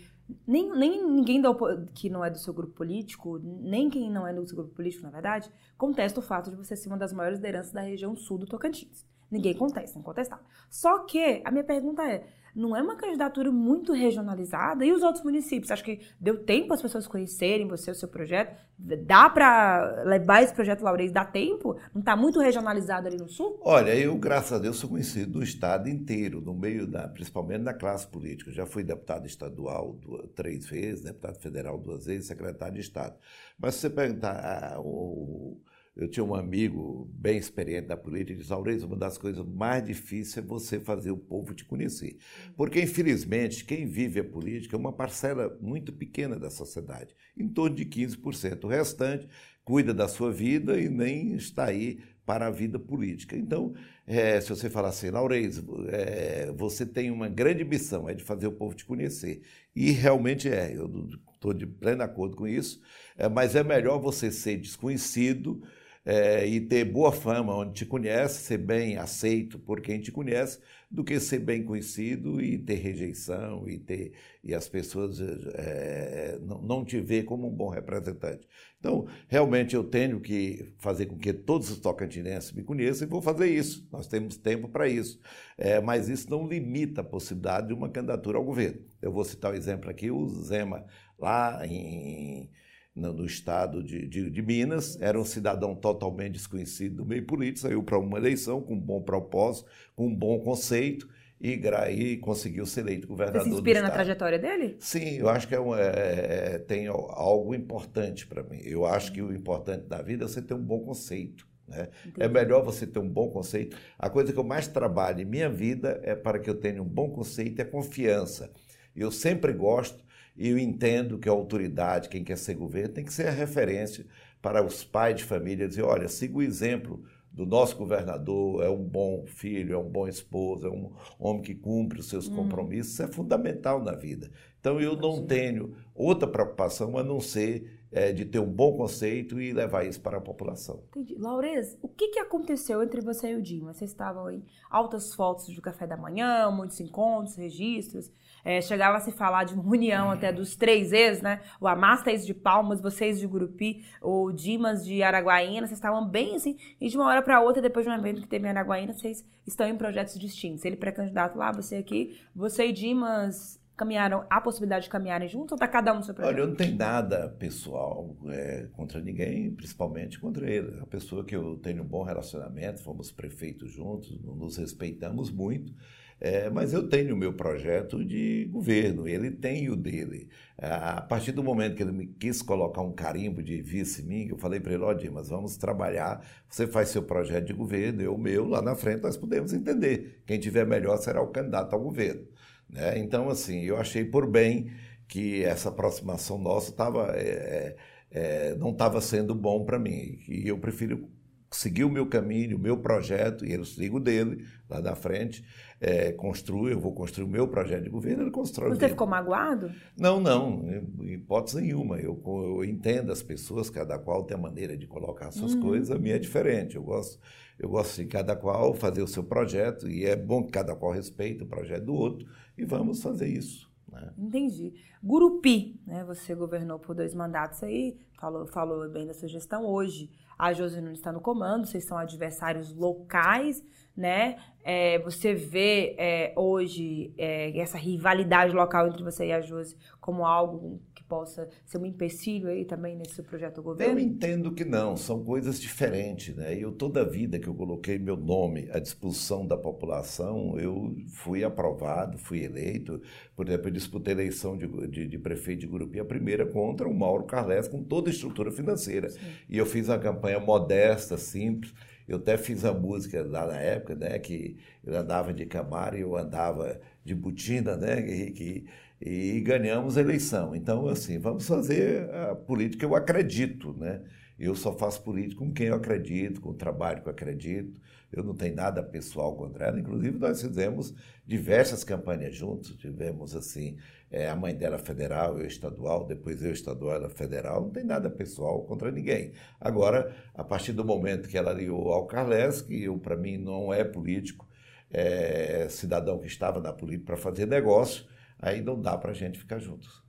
nem, 0.47 0.75
nem 0.75 1.07
ninguém 1.07 1.43
da, 1.43 1.55
que 1.95 2.09
não 2.09 2.25
é 2.25 2.31
do 2.31 2.39
seu 2.39 2.55
grupo 2.55 2.73
político, 2.73 3.39
nem 3.39 3.91
quem 3.91 4.11
não 4.11 4.27
é 4.27 4.33
do 4.33 4.47
seu 4.47 4.57
grupo 4.57 4.75
político, 4.75 5.03
na 5.03 5.11
verdade, 5.11 5.51
contesta 5.77 6.21
o 6.21 6.23
fato 6.23 6.49
de 6.49 6.57
você 6.57 6.75
ser 6.75 6.89
uma 6.89 6.97
das 6.97 7.13
maiores 7.13 7.39
lideranças 7.39 7.73
da 7.73 7.83
região 7.83 8.17
sul 8.17 8.39
do 8.39 8.47
Tocantins. 8.47 9.05
Ninguém 9.31 9.55
contesta, 9.55 9.99
incontestável. 9.99 10.45
Só 10.71 11.01
que 11.01 11.43
a 11.45 11.51
minha 11.51 11.65
pergunta 11.65 12.03
é: 12.03 12.27
não 12.57 12.75
é 12.75 12.81
uma 12.81 12.97
candidatura 12.97 13.53
muito 13.53 13.93
regionalizada? 13.93 14.85
E 14.85 14.91
os 14.91 15.03
outros 15.03 15.23
municípios? 15.23 15.71
Acho 15.71 15.85
que 15.85 16.01
deu 16.19 16.43
tempo 16.43 16.73
as 16.73 16.81
pessoas 16.81 17.07
conhecerem 17.07 17.69
você, 17.69 17.91
o 17.91 17.95
seu 17.95 18.09
projeto? 18.09 18.57
Dá 18.79 19.29
para 19.29 20.03
levar 20.05 20.43
esse 20.43 20.55
projeto 20.55 20.83
Laureis? 20.83 21.13
Dá 21.13 21.23
tempo? 21.23 21.79
Não 21.95 22.01
está 22.01 22.17
muito 22.17 22.41
regionalizado 22.41 23.09
ali 23.09 23.19
no 23.19 23.29
Sul? 23.29 23.61
Olha, 23.61 23.95
eu, 23.95 24.17
graças 24.17 24.55
a 24.55 24.59
Deus, 24.59 24.79
sou 24.79 24.89
conhecido 24.89 25.39
no 25.39 25.45
estado 25.45 25.89
inteiro, 25.91 26.41
no 26.41 26.55
meio 26.55 26.87
da, 26.87 27.07
principalmente 27.07 27.63
da 27.63 27.75
classe 27.75 28.07
política. 28.07 28.51
Já 28.51 28.65
fui 28.65 28.83
deputado 28.83 29.27
estadual 29.27 29.93
duas, 29.93 30.27
três 30.35 30.67
vezes, 30.67 31.03
deputado 31.03 31.39
federal 31.39 31.79
duas 31.79 32.07
vezes, 32.07 32.27
secretário 32.27 32.75
de 32.75 32.81
Estado. 32.81 33.17
Mas 33.59 33.75
se 33.75 33.83
você 33.83 33.91
perguntar, 33.91 34.35
ah, 34.35 34.81
o 34.81 35.61
eu 35.97 36.09
tinha 36.09 36.23
um 36.23 36.35
amigo 36.35 37.11
bem 37.15 37.39
experiente 37.39 37.89
da 37.89 37.97
política 37.97 38.35
e 38.35 38.37
disse, 38.37 38.53
Aureis, 38.53 38.83
uma 38.83 38.97
das 38.97 39.17
coisas 39.17 39.45
mais 39.47 39.85
difíceis 39.85 40.45
é 40.45 40.47
você 40.47 40.79
fazer 40.79 41.11
o 41.11 41.17
povo 41.17 41.55
te 41.55 41.65
conhecer. 41.65 42.19
Porque, 42.55 42.83
infelizmente, 42.83 43.65
quem 43.65 43.87
vive 43.87 44.21
a 44.21 44.25
política 44.25 44.77
é 44.77 44.79
uma 44.79 44.93
parcela 44.93 45.57
muito 45.61 45.93
pequena 45.93 46.39
da 46.39 46.51
sociedade, 46.51 47.15
em 47.37 47.49
torno 47.49 47.75
de 47.75 47.87
15%. 47.87 48.65
O 48.65 48.69
restante 48.69 49.27
cuida 49.65 49.95
da 49.95 50.07
sua 50.07 50.31
vida 50.31 50.79
e 50.79 50.89
nem 50.89 51.35
está 51.35 51.65
aí 51.65 51.99
para 52.27 52.49
a 52.49 52.51
vida 52.51 52.79
política. 52.79 53.37
Então, 53.37 53.73
é, 54.07 54.41
se 54.41 54.51
você 54.51 54.69
falar 54.69 54.89
assim, 54.89 55.11
Laureis, 55.11 55.63
é, 55.89 56.53
você 56.57 56.85
tem 56.85 57.11
uma 57.11 57.29
grande 57.29 57.65
missão, 57.65 58.09
é 58.09 58.15
de 58.15 58.23
fazer 58.23 58.49
o 58.49 58.53
povo 58.53 58.75
te 58.75 58.85
conhecer. 58.85 59.43
E 59.75 59.93
realmente 59.93 60.49
é, 60.49 60.77
eu 60.77 61.09
estou 61.33 61.55
de 61.55 61.67
pleno 61.67 62.03
acordo 62.03 62.37
com 62.37 62.47
isso, 62.47 62.83
é, 63.17 63.29
mas 63.29 63.55
é 63.55 63.63
melhor 63.63 63.99
você 63.99 64.31
ser 64.31 64.57
desconhecido, 64.57 65.63
é, 66.07 66.47
e 66.47 66.61
ter 66.61 66.85
boa 66.85 67.11
fama 67.11 67.53
onde 67.53 67.73
te 67.73 67.85
conhece, 67.85 68.45
ser 68.45 68.59
bem 68.59 68.97
aceito 68.97 69.59
por 69.59 69.81
quem 69.81 70.01
te 70.01 70.13
conhece, 70.13 70.61
do 70.89 71.03
que 71.03 71.19
ser 71.19 71.41
bem 71.41 71.65
conhecido 71.65 72.41
e 72.41 72.57
ter 72.57 72.77
rejeição 72.77 73.69
e 73.69 73.77
ter 73.77 74.13
e 74.45 74.55
as 74.55 74.69
pessoas 74.69 75.21
é, 75.21 76.39
não, 76.41 76.63
não 76.63 76.85
te 76.85 77.01
ver 77.01 77.25
como 77.25 77.49
um 77.49 77.51
bom 77.51 77.69
representante. 77.69 78.47
Então, 78.79 79.09
realmente 79.27 79.75
eu 79.75 79.83
tenho 79.83 80.21
que 80.21 80.73
fazer 80.79 81.07
com 81.07 81.19
que 81.19 81.33
todos 81.33 81.69
os 81.71 81.79
tocantinenses 81.79 82.53
me 82.53 82.63
conheçam 82.63 83.09
e 83.09 83.11
vou 83.11 83.21
fazer 83.21 83.49
isso. 83.49 83.89
Nós 83.91 84.07
temos 84.07 84.37
tempo 84.37 84.69
para 84.69 84.89
isso. 84.89 85.19
É, 85.59 85.81
mas 85.81 86.09
isso 86.09 86.31
não 86.31 86.47
limita 86.47 87.01
a 87.01 87.05
possibilidade 87.05 87.67
de 87.67 87.75
uma 87.75 87.89
candidatura 87.89 88.39
ao 88.39 88.45
governo. 88.45 88.81
Eu 89.03 89.11
vou 89.11 89.25
citar 89.25 89.51
o 89.51 89.55
um 89.55 89.57
exemplo 89.57 89.91
aqui, 89.91 90.09
o 90.09 90.29
Zema, 90.29 90.87
lá 91.19 91.67
em 91.67 92.49
no, 92.97 93.27
estado 93.27 93.83
de, 93.83 94.07
de, 94.07 94.31
de, 94.31 94.43
Minas, 94.43 94.99
era 95.01 95.21
um 95.21 95.25
cidadão 95.25 95.75
totalmente 95.75 96.33
desconhecido 96.33 96.97
do 96.97 97.07
meio 97.07 97.27
político, 97.27 97.61
saiu 97.61 97.83
para 97.83 97.99
uma 97.99 98.17
eleição 98.17 98.63
com 98.63 98.75
um 98.75 98.81
bom 98.81 99.03
propósito, 99.03 99.69
com 99.95 100.07
um 100.07 100.15
bom 100.15 100.41
conceito 100.41 101.07
e, 101.39 101.61
e 101.91 102.17
conseguiu 102.17 102.65
ser 102.65 102.81
eleito 102.81 103.07
governador. 103.07 103.43
Você 103.43 103.51
se 103.51 103.55
inspira 103.55 103.83
na 103.83 103.91
trajetória 103.91 104.39
dele? 104.39 104.77
Sim, 104.81 105.19
eu 105.19 105.29
acho 105.29 105.47
que 105.47 105.55
é, 105.55 105.61
um, 105.61 105.77
é, 105.77 106.55
é 106.55 106.59
tem 106.59 106.87
algo 106.87 107.55
importante 107.55 108.27
para 108.27 108.43
mim. 108.43 108.61
Eu 108.65 108.87
acho 108.87 109.13
que 109.13 109.21
o 109.21 109.33
importante 109.33 109.87
da 109.87 110.01
vida 110.01 110.25
é 110.25 110.29
você 110.29 110.41
ter 110.41 110.55
um 110.55 110.63
bom 110.63 110.81
conceito. 110.81 111.47
Né? 111.69 111.89
É 112.19 112.29
melhor 112.29 112.65
você 112.65 112.87
ter 112.87 112.99
um 112.99 113.09
bom 113.09 113.29
conceito. 113.29 113.77
A 113.99 114.09
coisa 114.09 114.33
que 114.33 114.39
eu 114.39 114.45
mais 114.45 114.67
trabalho 114.67 115.21
em 115.21 115.27
minha 115.27 115.51
vida 115.51 116.01
é 116.03 116.15
para 116.15 116.39
que 116.39 116.49
eu 116.49 116.55
tenha 116.55 116.83
um 116.83 116.89
bom 116.89 117.11
conceito 117.11 117.61
é 117.61 117.65
confiança. 117.65 118.51
Eu 118.95 119.11
sempre 119.13 119.53
gosto 119.53 120.06
e 120.37 120.49
eu 120.49 120.59
entendo 120.59 121.19
que 121.19 121.29
a 121.29 121.33
autoridade, 121.33 122.09
quem 122.09 122.23
quer 122.23 122.37
ser 122.37 122.55
governo, 122.55 122.95
tem 122.95 123.05
que 123.05 123.13
ser 123.13 123.29
a 123.29 123.33
referência 123.33 124.07
para 124.43 124.65
os 124.65 124.85
pais 124.85 125.17
de 125.17 125.25
família 125.25 125.69
dizer, 125.69 125.83
olha, 125.83 126.09
siga 126.09 126.39
o 126.39 126.43
exemplo 126.43 127.03
do 127.33 127.45
nosso 127.45 127.77
governador, 127.77 128.63
é 128.63 128.69
um 128.69 128.83
bom 128.83 129.25
filho, 129.27 129.75
é 129.75 129.79
um 129.79 129.89
bom 129.89 130.09
esposo, 130.09 130.67
é 130.67 130.71
um 130.71 130.93
homem 131.19 131.43
que 131.43 131.55
cumpre 131.55 132.01
os 132.01 132.09
seus 132.09 132.29
hum. 132.29 132.35
compromissos, 132.35 132.93
isso 132.93 133.03
é 133.03 133.09
fundamental 133.09 133.83
na 133.83 133.93
vida. 133.93 134.31
Então 134.59 134.81
eu 134.81 134.97
não 134.97 135.27
tenho 135.27 135.75
outra 135.95 136.27
preocupação 136.27 136.97
a 136.97 137.05
não 137.05 137.21
ser 137.21 137.77
é, 137.93 138.13
de 138.13 138.25
ter 138.25 138.39
um 138.39 138.51
bom 138.51 138.77
conceito 138.77 139.41
e 139.41 139.53
levar 139.53 139.87
isso 139.87 140.01
para 140.01 140.19
a 140.19 140.21
população. 140.21 140.83
Entendi. 140.89 141.15
Laurez, 141.19 141.79
o 141.83 141.89
que, 141.89 142.09
que 142.09 142.19
aconteceu 142.19 142.83
entre 142.83 143.01
você 143.01 143.33
e 143.33 143.35
o 143.37 143.43
Dima? 143.43 143.73
Vocês 143.73 143.91
estavam 143.91 144.31
em 144.31 144.45
altas 144.71 145.15
fotos 145.15 145.55
do 145.55 145.63
café 145.63 145.87
da 145.87 145.97
manhã, 145.97 146.51
muitos 146.51 146.81
encontros, 146.81 147.37
registros. 147.37 148.11
É, 148.47 148.61
chegava 148.61 148.97
a 148.97 149.01
se 149.01 149.11
falar 149.11 149.43
de 149.43 149.55
uma 149.55 149.65
união 149.65 150.09
até 150.09 150.33
dos 150.33 150.55
três 150.55 150.93
ex, 150.93 151.21
né? 151.21 151.41
O 151.61 151.67
Amastas 151.67 152.25
de 152.25 152.33
Palmas, 152.33 152.81
vocês 152.81 153.19
de 153.19 153.27
Gurupi, 153.27 153.85
o 154.01 154.31
Dimas 154.31 154.85
de 154.85 155.03
Araguaína, 155.03 155.67
vocês 155.67 155.73
estavam 155.73 156.09
bem 156.09 156.37
assim, 156.37 156.57
e 156.81 156.89
de 156.89 156.97
uma 156.97 157.09
hora 157.09 157.21
para 157.23 157.41
outra, 157.41 157.61
depois 157.61 157.85
de 157.85 157.91
um 157.91 157.95
evento 157.97 158.23
que 158.23 158.29
teve 158.29 158.47
em 158.47 158.51
Araguaína, 158.51 158.93
vocês 158.93 159.27
estão 159.45 159.67
em 159.67 159.77
projetos 159.77 160.17
distintos. 160.17 160.65
Ele 160.65 160.77
pré-candidato 160.77 161.37
lá, 161.37 161.51
você 161.51 161.75
aqui, 161.75 162.21
você 162.37 162.69
e 162.69 162.73
Dimas 162.73 163.61
caminharam, 163.77 164.25
a 164.31 164.41
possibilidade 164.41 164.85
de 164.85 164.91
caminharem 164.91 165.29
juntos 165.29 165.51
ou 165.51 165.59
tá 165.59 165.67
cada 165.67 165.93
um 165.93 165.97
no 165.97 166.05
seu 166.05 166.15
projeto? 166.15 166.33
Olha, 166.33 166.43
eu 166.43 166.47
não 166.47 166.55
tenho 166.55 166.77
nada 166.77 167.29
pessoal 167.41 168.17
é, 168.29 168.69
contra 168.73 169.01
ninguém, 169.01 169.53
principalmente 169.55 170.21
contra 170.21 170.49
ele. 170.49 170.79
A 170.81 170.87
pessoa 170.87 171.25
que 171.25 171.35
eu 171.35 171.59
tenho 171.59 171.83
um 171.83 171.87
bom 171.87 172.05
relacionamento, 172.05 172.81
fomos 172.81 173.11
prefeitos 173.11 173.73
juntos, 173.73 174.19
nos 174.23 174.57
respeitamos 174.57 175.33
muito. 175.33 175.75
É, 176.19 176.49
mas 176.49 176.73
eu 176.73 176.89
tenho 176.89 177.15
o 177.15 177.19
meu 177.19 177.35
projeto 177.35 178.03
de 178.03 178.47
governo, 178.47 179.07
ele 179.07 179.31
tem 179.31 179.69
o 179.69 179.77
dele. 179.77 180.29
A 180.59 181.03
partir 181.03 181.33
do 181.33 181.45
momento 181.45 181.77
que 181.77 181.83
ele 181.83 181.93
me 181.93 182.07
quis 182.07 182.41
colocar 182.41 182.81
um 182.81 182.93
carimbo 182.93 183.43
de 183.43 183.61
vice 183.61 184.03
mim, 184.03 184.29
eu 184.31 184.39
falei 184.39 184.59
para 184.59 184.73
ele, 184.73 184.83
ó, 184.83 184.95
Dimas, 184.95 185.29
vamos 185.29 185.59
trabalhar, 185.59 186.25
você 186.49 186.67
faz 186.67 186.89
seu 186.89 187.03
projeto 187.03 187.47
de 187.47 187.53
governo, 187.53 188.01
eu 188.01 188.15
o 188.15 188.19
meu, 188.19 188.49
lá 188.49 188.63
na 188.63 188.75
frente 188.75 189.03
nós 189.03 189.17
podemos 189.17 189.53
entender. 189.53 190.23
Quem 190.27 190.41
tiver 190.41 190.67
melhor 190.67 190.97
será 190.97 191.21
o 191.21 191.29
candidato 191.29 191.75
ao 191.75 191.81
governo. 191.81 192.27
Né? 192.69 192.99
Então, 192.99 193.29
assim, 193.29 193.63
eu 193.65 193.77
achei 193.77 194.05
por 194.05 194.27
bem 194.27 194.71
que 195.07 195.45
essa 195.45 195.69
aproximação 195.69 196.39
nossa 196.39 196.73
tava, 196.73 197.13
é, 197.15 197.77
é, 198.11 198.55
não 198.57 198.71
estava 198.71 199.01
sendo 199.03 199.35
bom 199.35 199.65
para 199.65 199.79
mim. 199.79 200.19
E 200.29 200.49
eu 200.49 200.59
prefiro 200.59 201.09
seguir 201.51 201.85
o 201.85 201.91
meu 201.91 202.07
caminho, 202.07 202.57
o 202.57 202.61
meu 202.61 202.77
projeto, 202.79 203.45
e 203.45 203.53
eu 203.53 203.65
sigo 203.65 204.01
dele 204.01 204.45
lá 204.69 204.81
na 204.81 204.95
frente, 204.95 205.45
é, 205.81 206.13
construo, 206.13 206.69
eu 206.69 206.81
vou 206.81 206.93
construir 206.93 207.25
o 207.25 207.29
meu 207.29 207.47
projeto 207.49 207.85
de 207.85 207.91
governo, 207.91 208.23
ele 208.23 208.31
constrói 208.31 208.71
Você 208.71 208.89
ficou 208.89 209.07
magoado? 209.07 209.71
Não, 209.99 210.21
não, 210.21 210.65
hipótese 211.03 211.61
nenhuma. 211.61 211.99
Eu, 211.99 212.21
eu 212.25 212.65
entendo 212.65 213.13
as 213.13 213.23
pessoas, 213.23 213.69
cada 213.69 213.99
qual 213.99 214.25
tem 214.25 214.37
a 214.37 214.41
maneira 214.41 214.77
de 214.77 214.87
colocar 214.87 215.31
suas 215.31 215.55
uhum. 215.55 215.63
coisas, 215.63 215.91
a 215.91 215.99
minha 215.99 216.17
é 216.17 216.19
diferente. 216.19 216.77
Eu 216.77 216.83
gosto, 216.83 217.21
eu 217.59 217.69
gosto 217.69 217.97
de 217.97 218.07
cada 218.07 218.35
qual 218.35 218.73
fazer 218.75 219.03
o 219.03 219.09
seu 219.09 219.23
projeto, 219.23 219.89
e 219.89 220.05
é 220.05 220.17
bom 220.17 220.45
que 220.45 220.53
cada 220.53 220.75
qual 220.75 220.93
respeite 220.93 221.43
o 221.43 221.47
projeto 221.47 221.85
do 221.85 221.95
outro, 221.95 222.27
e 222.57 222.65
vamos 222.65 223.03
fazer 223.03 223.29
isso. 223.29 223.71
Né? 223.91 224.13
Entendi. 224.19 224.75
Gurupi, 225.03 225.81
né? 225.87 226.05
Você 226.05 226.35
governou 226.35 226.79
por 226.79 226.95
dois 226.95 227.15
mandatos 227.15 227.63
aí, 227.63 227.99
falou, 228.19 228.47
falou 228.47 228.89
bem 228.89 229.07
da 229.07 229.15
sua 229.15 229.29
gestão 229.29 229.65
hoje. 229.65 230.11
A 230.39 230.53
José 230.53 230.81
está 230.93 231.13
no 231.13 231.21
comando, 231.21 231.67
vocês 231.67 231.85
são 231.85 231.97
adversários 231.97 232.75
locais, 232.75 233.63
né? 233.97 234.37
É, 234.63 234.99
você 234.99 235.33
vê 235.33 235.95
é, 235.97 236.33
hoje 236.37 237.15
é, 237.17 237.57
essa 237.59 237.79
rivalidade 237.79 238.53
local 238.53 238.89
entre 238.89 239.03
você 239.03 239.27
e 239.27 239.33
a 239.33 239.41
Josi 239.41 239.77
como 240.01 240.27
algo 240.27 240.81
possa 241.09 241.49
ser 241.65 241.79
um 241.79 241.87
empecilho 241.87 242.49
aí 242.49 242.65
também 242.65 242.97
nesse 242.97 243.23
projeto 243.23 243.57
do 243.57 243.63
governo? 243.63 243.99
Eu 243.99 244.05
entendo 244.05 244.53
que 244.53 244.65
não, 244.65 244.97
são 244.97 245.23
coisas 245.25 245.61
diferentes, 245.61 246.35
né? 246.35 246.57
Eu 246.57 246.73
toda 246.73 247.03
a 247.03 247.05
vida 247.05 247.39
que 247.39 247.49
eu 247.49 247.55
coloquei 247.55 247.99
meu 247.99 248.17
nome 248.17 248.69
à 248.73 248.79
disposição 248.79 249.47
da 249.47 249.57
população, 249.57 250.59
eu 250.59 250.95
fui 251.09 251.45
aprovado, 251.45 252.19
fui 252.19 252.45
eleito. 252.45 253.01
Por 253.35 253.49
exemplo, 253.49 253.69
eu 253.69 253.73
disputei 253.73 254.15
a 254.15 254.17
eleição 254.17 254.57
de, 254.57 254.67
de, 254.89 255.07
de 255.07 255.19
prefeito 255.19 255.61
de 255.61 255.67
Gurupi, 255.67 256.01
a 256.01 256.05
primeira 256.05 256.47
contra 256.47 256.89
o 256.89 256.95
Mauro 256.95 257.25
Carles, 257.25 257.69
com 257.69 257.83
toda 257.83 258.11
a 258.11 258.13
estrutura 258.13 258.51
financeira. 258.51 259.09
Sim. 259.09 259.21
E 259.49 259.59
eu 259.59 259.67
fiz 259.67 259.89
uma 259.89 259.99
campanha 259.99 260.41
modesta, 260.41 261.17
simples. 261.17 261.73
Eu 262.09 262.19
até 262.19 262.37
fiz 262.37 262.65
a 262.65 262.73
música 262.73 263.23
lá 263.25 263.47
na 263.47 263.57
época, 263.61 263.95
né? 263.95 264.19
Que 264.19 264.57
eu 264.85 264.97
andava 264.97 265.33
de 265.33 265.47
Camaro 265.47 265.97
e 265.97 266.01
eu 266.03 266.17
andava 266.17 266.81
de 267.05 267.15
Butina, 267.15 267.77
né? 267.77 268.03
Que, 268.03 268.31
que 268.33 268.67
e 269.01 269.41
ganhamos 269.41 269.97
a 269.99 270.01
eleição. 270.01 270.55
Então, 270.55 270.89
assim, 270.89 271.19
vamos 271.19 271.47
fazer 271.47 272.09
a 272.15 272.35
política 272.35 272.81
que 272.81 272.85
eu 272.85 272.97
acredito, 272.97 273.75
né? 273.75 274.03
Eu 274.39 274.55
só 274.55 274.77
faço 274.77 275.03
política 275.03 275.39
com 275.39 275.53
quem 275.53 275.67
eu 275.69 275.75
acredito, 275.75 276.41
com 276.41 276.51
o 276.51 276.55
trabalho 276.55 277.03
que 277.03 277.09
eu 277.09 277.13
acredito. 277.13 277.79
Eu 278.13 278.23
não 278.23 278.35
tenho 278.35 278.55
nada 278.55 278.83
pessoal 278.83 279.35
contra 279.37 279.67
ela. 279.67 279.81
Inclusive, 279.81 280.19
nós 280.19 280.41
fizemos 280.41 280.95
diversas 281.27 281.83
campanhas 281.83 282.35
juntos. 282.35 282.77
Tivemos, 282.77 283.35
assim, 283.35 283.77
é, 284.11 284.29
a 284.29 284.37
mãe 284.37 284.55
dela 284.55 284.79
federal, 284.79 285.39
eu 285.39 285.47
estadual, 285.47 286.07
depois 286.07 286.43
eu 286.43 286.53
estadual, 286.53 286.95
ela 286.95 287.11
federal. 287.11 287.63
Não 287.63 287.71
tem 287.71 287.85
nada 287.85 288.09
pessoal 288.09 288.63
contra 288.65 288.91
ninguém. 288.91 289.33
Agora, 289.61 290.15
a 290.35 290.45
partir 290.45 290.73
do 290.73 290.85
momento 290.85 291.29
que 291.29 291.37
ela 291.37 291.53
ligou 291.53 291.93
ao 291.93 292.07
Carles, 292.07 292.63
que 292.63 292.89
para 292.99 293.17
mim, 293.17 293.37
não 293.37 293.73
é 293.73 293.85
político, 293.85 294.49
é 294.91 295.69
cidadão 295.69 296.19
que 296.19 296.27
estava 296.27 296.61
na 296.61 296.73
política 296.73 297.07
para 297.07 297.17
fazer 297.17 297.47
negócio, 297.47 298.07
aí 298.39 298.63
não 298.63 298.81
dá 298.81 298.97
para 298.97 299.11
a 299.11 299.15
gente 299.15 299.39
ficar 299.39 299.59
juntos. 299.59 300.05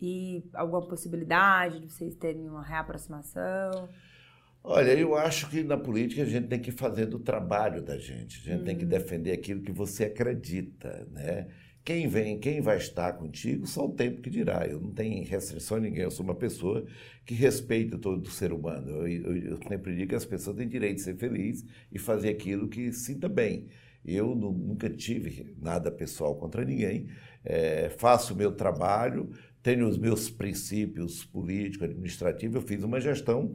E 0.00 0.44
alguma 0.52 0.86
possibilidade 0.86 1.80
de 1.80 1.88
vocês 1.88 2.14
terem 2.16 2.48
uma 2.48 2.62
reaproximação? 2.62 3.88
Olha, 4.68 4.98
eu 4.98 5.14
acho 5.14 5.48
que 5.48 5.62
na 5.62 5.76
política 5.76 6.22
a 6.22 6.26
gente 6.26 6.48
tem 6.48 6.58
que 6.58 6.72
fazer 6.72 7.06
do 7.06 7.20
trabalho 7.20 7.80
da 7.80 7.96
gente. 7.96 8.40
A 8.40 8.52
gente 8.52 8.64
tem 8.64 8.76
que 8.76 8.82
uhum. 8.82 8.90
defender 8.90 9.30
aquilo 9.30 9.62
que 9.62 9.70
você 9.70 10.06
acredita, 10.06 11.06
né? 11.12 11.46
Quem 11.84 12.08
vem, 12.08 12.40
quem 12.40 12.60
vai 12.60 12.76
estar 12.76 13.12
contigo, 13.12 13.64
só 13.64 13.86
o 13.86 13.92
tempo 13.92 14.20
que 14.20 14.28
dirá. 14.28 14.66
Eu 14.66 14.80
não 14.80 14.90
tenho 14.90 15.24
restrição 15.24 15.76
a 15.76 15.80
ninguém. 15.80 16.02
Eu 16.02 16.10
sou 16.10 16.24
uma 16.24 16.34
pessoa 16.34 16.84
que 17.24 17.32
respeita 17.32 17.96
todo 17.96 18.28
ser 18.28 18.52
humano. 18.52 18.90
Eu, 18.90 19.06
eu, 19.06 19.36
eu 19.52 19.58
sempre 19.68 19.94
digo 19.94 20.08
que 20.08 20.16
as 20.16 20.24
pessoas 20.24 20.56
têm 20.56 20.66
direito 20.66 20.96
de 20.96 21.02
ser 21.02 21.16
felizes 21.16 21.64
e 21.92 21.96
fazer 21.96 22.30
aquilo 22.30 22.66
que 22.66 22.92
sinta 22.92 23.28
bem. 23.28 23.68
Eu 24.04 24.34
nunca 24.34 24.90
tive 24.90 25.54
nada 25.60 25.92
pessoal 25.92 26.34
contra 26.34 26.64
ninguém 26.64 27.06
é, 27.46 27.88
faço 27.90 28.34
o 28.34 28.36
meu 28.36 28.50
trabalho, 28.50 29.30
tenho 29.62 29.88
os 29.88 29.96
meus 29.96 30.28
princípios 30.28 31.24
políticos, 31.24 31.88
administrativos. 31.88 32.56
Eu 32.56 32.62
fiz 32.62 32.82
uma 32.82 33.00
gestão 33.00 33.52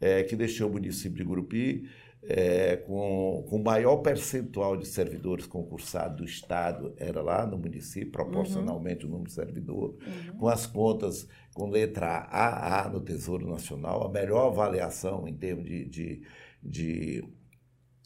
é, 0.00 0.22
que 0.22 0.34
deixou 0.34 0.68
o 0.68 0.72
município 0.72 1.16
de 1.16 1.24
Gurupi 1.24 1.88
é, 2.22 2.76
com, 2.76 3.46
com 3.48 3.56
o 3.56 3.64
maior 3.64 3.98
percentual 3.98 4.76
de 4.76 4.86
servidores 4.86 5.46
concursados 5.46 6.16
do 6.18 6.24
Estado, 6.24 6.94
era 6.96 7.22
lá 7.22 7.46
no 7.46 7.56
município, 7.56 8.10
proporcionalmente 8.10 9.04
uhum. 9.04 9.10
o 9.10 9.12
número 9.12 9.28
de 9.28 9.34
servidor, 9.34 9.96
uhum. 10.06 10.38
com 10.38 10.48
as 10.48 10.66
contas 10.66 11.26
com 11.54 11.70
letra 11.70 12.28
AA 12.30 12.88
no 12.90 13.00
Tesouro 13.00 13.48
Nacional, 13.48 14.04
a 14.04 14.10
melhor 14.10 14.48
avaliação 14.48 15.26
em 15.26 15.34
termos 15.34 15.64
de, 15.64 15.84
de, 15.86 16.22
de 16.62 17.24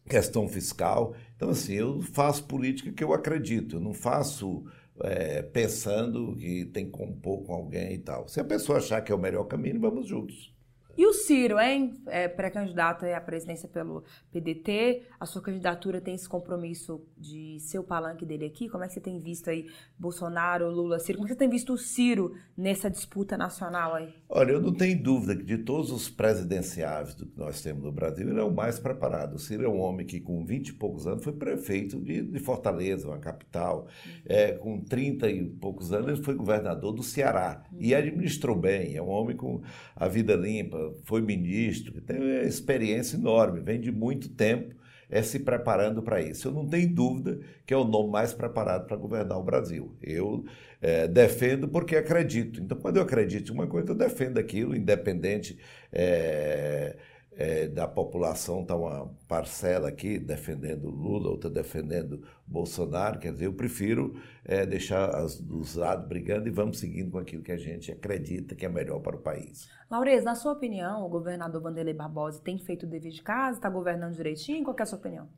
questão 0.09 0.49
fiscal. 0.49 1.15
Então, 1.37 1.51
assim, 1.51 1.75
eu 1.75 2.01
faço 2.01 2.45
política 2.45 2.93
que 2.93 3.03
eu 3.03 3.13
acredito, 3.13 3.77
eu 3.77 3.81
não 3.81 3.93
faço 3.93 4.65
é, 5.03 5.43
pensando 5.43 6.37
que 6.37 6.67
tem 6.67 6.87
que 6.87 6.93
compor 6.93 7.43
com 7.43 7.53
alguém 7.53 7.95
e 7.95 7.99
tal. 7.99 8.29
Se 8.29 8.39
a 8.39 8.45
pessoa 8.45 8.79
achar 8.79 9.03
que 9.03 9.11
é 9.11 9.15
o 9.15 9.19
melhor 9.19 9.45
caminho, 9.45 9.81
vamos 9.81 10.07
juntos. 10.07 10.54
E 10.97 11.07
o 11.07 11.13
Ciro, 11.13 11.59
hein? 11.59 11.95
É 12.07 12.29
pré-candidato 12.29 13.05
à 13.05 13.21
presidência 13.21 13.69
pelo 13.69 14.05
PDT. 14.33 15.03
A 15.19 15.27
sua 15.27 15.43
candidatura 15.43 16.01
tem 16.01 16.15
esse 16.15 16.29
compromisso 16.29 17.03
de 17.19 17.59
ser 17.61 17.79
o 17.79 17.85
palanque 17.85 18.25
dele 18.25 18.45
aqui? 18.45 18.69
Como 18.69 18.85
é 18.85 18.87
que 18.87 18.95
você 18.95 19.01
tem 19.01 19.19
visto 19.19 19.51
aí 19.51 19.67
Bolsonaro, 19.99 20.71
Lula, 20.71 20.99
Ciro? 20.99 21.19
Como 21.19 21.29
você 21.29 21.35
tem 21.35 21.49
visto 21.49 21.73
o 21.73 21.79
Ciro 21.79 22.35
nessa 22.57 22.89
disputa 22.89 23.37
nacional 23.37 23.95
aí? 23.95 24.15
Olha, 24.29 24.53
eu 24.53 24.61
não 24.61 24.73
tenho 24.73 25.03
dúvida 25.03 25.35
que 25.35 25.43
de 25.43 25.59
todos 25.59 25.91
os 25.91 26.09
presidenciáveis 26.09 27.15
que 27.15 27.29
nós 27.37 27.61
temos 27.61 27.83
no 27.83 27.93
Brasil, 27.93 28.29
ele 28.29 28.39
é 28.39 28.45
o 28.45 28.55
mais 28.55 28.79
preparado. 28.79 29.35
O 29.35 29.39
Ciro 29.39 29.65
é 29.65 29.69
um 29.69 29.81
homem 29.81 30.07
que 30.07 30.21
com 30.21 30.45
20 30.45 30.69
e 30.69 30.73
poucos 30.75 31.07
anos 31.07 31.25
foi 31.25 31.33
prefeito 31.33 32.01
de, 32.01 32.23
de 32.23 32.39
Fortaleza, 32.39 33.09
uma 33.09 33.19
capital. 33.19 33.89
É, 34.25 34.53
com 34.53 34.81
30 34.81 35.29
e 35.31 35.45
poucos 35.45 35.93
anos 35.93 36.09
ele 36.09 36.23
foi 36.23 36.35
governador 36.35 36.93
do 36.93 37.03
Ceará 37.03 37.65
e 37.79 37.95
administrou 37.95 38.57
bem. 38.57 38.97
É 38.97 39.03
um 39.03 39.09
homem 39.09 39.37
com 39.37 39.61
a 39.97 40.09
vida 40.09 40.35
limpa, 40.35 40.84
foi 41.05 41.21
ministro, 41.23 42.01
tem 42.01 42.19
uma 42.19 42.43
experiência 42.43 43.17
enorme, 43.17 43.61
vem 43.61 43.81
de 43.81 43.93
muito 43.93 44.29
tempo 44.29 44.75
é, 45.09 45.23
se 45.23 45.39
preparando 45.41 46.03
para 46.03 46.21
isso. 46.21 46.49
Eu 46.49 46.53
não 46.53 46.67
tenho 46.67 46.93
dúvida 46.93 47.39
que 47.67 47.73
é 47.73 47.77
o 47.77 47.85
nome 47.85 48.11
mais 48.11 48.33
preparado 48.33 48.87
para 48.87 48.97
governar 48.97 49.39
o 49.39 49.43
Brasil. 49.43 49.95
Eu 50.03 50.45
é, 50.81 51.07
defendo 51.07 51.69
porque 51.69 51.97
acredito. 51.97 52.61
Então, 52.61 52.77
quando 52.79 52.97
eu 52.97 53.03
acredito 53.03 53.53
em 53.53 53.55
uma 53.55 53.67
coisa, 53.67 53.91
eu 53.91 53.95
defendo 53.95 54.39
aquilo, 54.39 54.75
independente. 54.75 55.59
É, 55.93 56.97
é, 57.37 57.67
da 57.67 57.87
população 57.87 58.63
está 58.63 58.77
uma 58.77 59.13
parcela 59.27 59.89
aqui 59.89 60.19
defendendo 60.19 60.89
Lula, 60.89 61.31
outra 61.31 61.51
defendendo 61.51 62.23
Bolsonaro. 62.47 63.19
Quer 63.19 63.33
dizer, 63.33 63.47
eu 63.47 63.53
prefiro 63.53 64.15
é, 64.45 64.65
deixar 64.65 65.15
as, 65.15 65.41
os 65.41 65.75
lados 65.75 66.07
brigando 66.07 66.49
e 66.49 66.51
vamos 66.51 66.79
seguindo 66.79 67.11
com 67.11 67.19
aquilo 67.19 67.43
que 67.43 67.53
a 67.53 67.57
gente 67.57 67.91
acredita 67.91 68.55
que 68.55 68.65
é 68.65 68.69
melhor 68.69 69.01
para 69.01 69.17
o 69.17 69.21
país. 69.21 69.69
Laurez, 69.91 70.25
na 70.25 70.35
sua 70.35 70.53
opinião, 70.53 71.05
o 71.05 71.09
governador 71.09 71.61
Vanderlei 71.61 71.95
Barbosa 71.95 72.41
tem 72.43 72.59
feito 72.59 72.87
o 72.87 72.89
dever 72.89 73.11
de 73.11 73.23
casa, 73.23 73.59
está 73.59 73.69
governando 73.69 74.15
direitinho? 74.15 74.65
Qual 74.65 74.77
é 74.79 74.83
a 74.83 74.87
sua 74.87 74.99
opinião? 74.99 75.29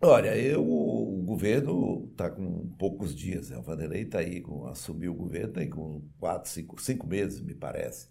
Olha, 0.00 0.36
eu, 0.36 0.62
o 0.62 1.22
governo 1.24 2.08
está 2.10 2.28
com 2.28 2.68
poucos 2.78 3.14
dias. 3.14 3.48
Né? 3.48 3.56
O 3.56 3.62
Vanderlei 3.62 4.02
está 4.02 4.18
aí, 4.18 4.42
com, 4.42 4.66
assumiu 4.66 5.12
o 5.12 5.16
governo 5.16 5.54
tem 5.54 5.70
com 5.70 6.02
quatro, 6.18 6.50
cinco, 6.50 6.80
cinco 6.80 7.06
meses, 7.06 7.40
me 7.40 7.54
parece. 7.54 8.08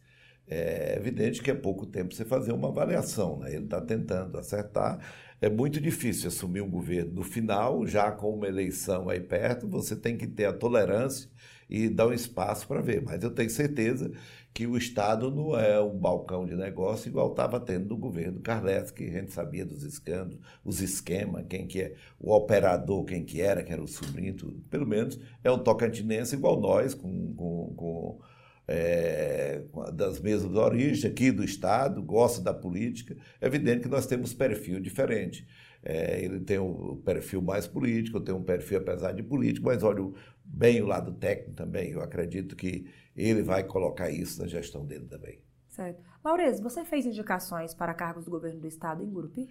É 0.48 0.96
evidente 0.98 1.42
que 1.42 1.50
é 1.50 1.56
pouco 1.56 1.86
tempo 1.86 2.14
você 2.14 2.24
fazer 2.24 2.52
uma 2.52 2.68
avaliação, 2.70 3.40
né? 3.40 3.54
ele 3.54 3.66
está 3.66 3.82
tentando 3.82 4.38
acertar. 4.38 5.00
É 5.42 5.50
muito 5.50 5.82
difícil 5.82 6.28
assumir 6.28 6.62
um 6.62 6.70
governo 6.70 7.14
no 7.14 7.24
final, 7.24 7.86
já 7.86 8.12
com 8.12 8.34
uma 8.36 8.48
eleição 8.48 9.10
aí 9.10 9.20
perto, 9.20 9.68
você 9.68 9.96
tem 9.96 10.18
que 10.18 10.28
ter 10.28 10.46
a 10.46 10.54
tolerância 10.54 11.30
e 11.70 11.90
dar 11.90 12.08
um 12.08 12.14
espaço 12.14 12.68
para 12.68 12.82
ver. 12.82 13.02
Mas 13.02 13.24
eu 13.24 13.32
tenho 13.32 13.50
certeza 13.50 14.12
que 14.54 14.66
o 14.66 14.78
Estado 14.78 15.30
não 15.30 15.60
é 15.60 15.82
um 15.82 15.98
balcão 15.98 16.46
de 16.46 16.56
negócio 16.56 17.10
igual 17.10 17.32
estava 17.32 17.60
tendo 17.60 17.90
no 17.90 17.98
governo 17.98 18.40
Carles, 18.40 18.90
que 18.90 19.04
a 19.04 19.12
gente 19.12 19.34
sabia 19.34 19.66
dos 19.66 19.84
escândalos, 19.84 20.40
os 20.64 20.80
esquemas, 20.82 21.46
quem 21.50 21.68
que 21.68 21.82
é, 21.82 21.96
o 22.18 22.34
operador, 22.34 23.04
quem 23.04 23.25
que 23.25 23.42
era, 23.42 23.64
que 23.64 23.74
era 23.74 23.84
o 23.84 23.88
sobrinho, 23.88 24.34
tudo. 24.34 24.62
Pelo 24.70 24.88
menos 24.88 25.20
é 25.44 25.52
um 25.52 25.60
tocantinense 25.60 26.36
igual 26.36 26.60
nós, 26.60 26.94
com, 26.94 27.34
com, 27.36 27.74
com 27.75 28.20
é, 28.67 29.63
das 29.93 30.19
mesmas 30.19 30.55
origens, 30.55 31.05
aqui 31.05 31.31
do 31.31 31.43
Estado, 31.43 32.01
gosta 32.01 32.41
da 32.41 32.53
política. 32.53 33.15
É 33.39 33.48
evidente 33.48 33.84
que 33.84 33.89
nós 33.89 34.05
temos 34.05 34.34
perfil 34.34 34.79
diferente. 34.79 35.48
É, 35.84 36.24
ele 36.24 36.39
tem 36.39 36.57
o 36.57 37.00
perfil 37.05 37.41
mais 37.41 37.67
político, 37.67 38.17
eu 38.17 38.22
tenho 38.22 38.38
um 38.38 38.43
perfil 38.43 38.79
apesar 38.79 39.12
de 39.12 39.22
político, 39.22 39.67
mas 39.67 39.84
olho 39.84 40.15
bem 40.43 40.81
o 40.81 40.88
lado 40.88 41.13
técnico 41.13 41.53
também. 41.53 41.91
Eu 41.91 42.01
acredito 42.01 42.55
que 42.55 42.88
ele 43.15 43.43
vai 43.43 43.63
colocar 43.63 44.10
isso 44.10 44.41
na 44.41 44.48
gestão 44.48 44.86
dele 44.86 45.05
também. 45.05 45.39
Certo. 45.69 46.01
Maurez, 46.24 46.60
você 46.60 46.84
fez 46.84 47.05
indicações 47.05 47.74
para 47.74 47.93
cargos 47.93 48.25
do 48.25 48.31
governo 48.31 48.62
do 48.62 48.67
Estado 48.67 49.03
em 49.03 49.10
Gurupi? 49.10 49.48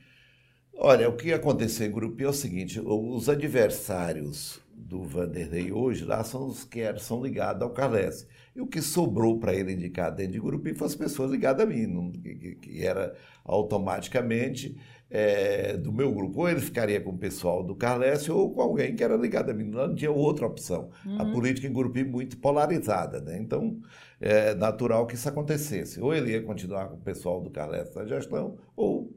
Olha, 0.76 1.08
o 1.08 1.16
que 1.16 1.32
aconteceu 1.32 1.86
em 1.86 1.90
Gurupi 1.90 2.24
é 2.24 2.28
o 2.28 2.32
seguinte, 2.32 2.80
os 2.80 3.28
adversários 3.28 4.60
do 4.86 5.02
Vanderlei 5.02 5.72
hoje 5.72 6.04
lá 6.04 6.22
são 6.22 6.46
os 6.46 6.64
que 6.64 6.80
são 6.98 7.22
ligados 7.22 7.62
ao 7.62 7.70
Carles. 7.70 8.26
E 8.54 8.60
o 8.60 8.66
que 8.66 8.80
sobrou 8.82 9.38
para 9.40 9.54
ele 9.54 9.72
indicar 9.72 10.14
dentro 10.14 10.32
de 10.32 10.38
Gurupi 10.38 10.74
foram 10.74 10.86
as 10.86 10.94
pessoas 10.94 11.30
ligadas 11.30 11.64
a 11.64 11.68
mim, 11.68 11.86
não, 11.86 12.12
que, 12.12 12.54
que, 12.54 12.84
era 12.84 13.14
automaticamente 13.44 14.76
é, 15.10 15.76
do 15.76 15.92
meu 15.92 16.12
grupo. 16.12 16.40
Ou 16.40 16.48
ele 16.48 16.60
ficaria 16.60 17.00
com 17.00 17.10
o 17.10 17.18
pessoal 17.18 17.64
do 17.64 17.74
Carles 17.74 18.28
ou 18.28 18.52
com 18.52 18.60
alguém 18.60 18.94
que 18.94 19.02
era 19.02 19.16
ligado 19.16 19.50
a 19.50 19.54
mim. 19.54 19.64
Não 19.64 19.94
tinha 19.94 20.12
outra 20.12 20.46
opção. 20.46 20.90
Uhum. 21.04 21.20
A 21.20 21.32
política 21.32 21.66
em 21.66 21.72
Gurupi 21.72 22.00
é 22.00 22.04
muito 22.04 22.36
polarizada, 22.38 23.20
né? 23.20 23.38
Então, 23.38 23.80
é 24.20 24.54
natural 24.54 25.06
que 25.06 25.14
isso 25.14 25.28
acontecesse. 25.28 26.00
Ou 26.00 26.14
ele 26.14 26.32
ia 26.32 26.42
continuar 26.42 26.88
com 26.88 26.96
o 26.96 27.00
pessoal 27.00 27.40
do 27.40 27.50
Carles 27.50 27.92
na 27.94 28.04
gestão, 28.04 28.56
ou 28.76 29.10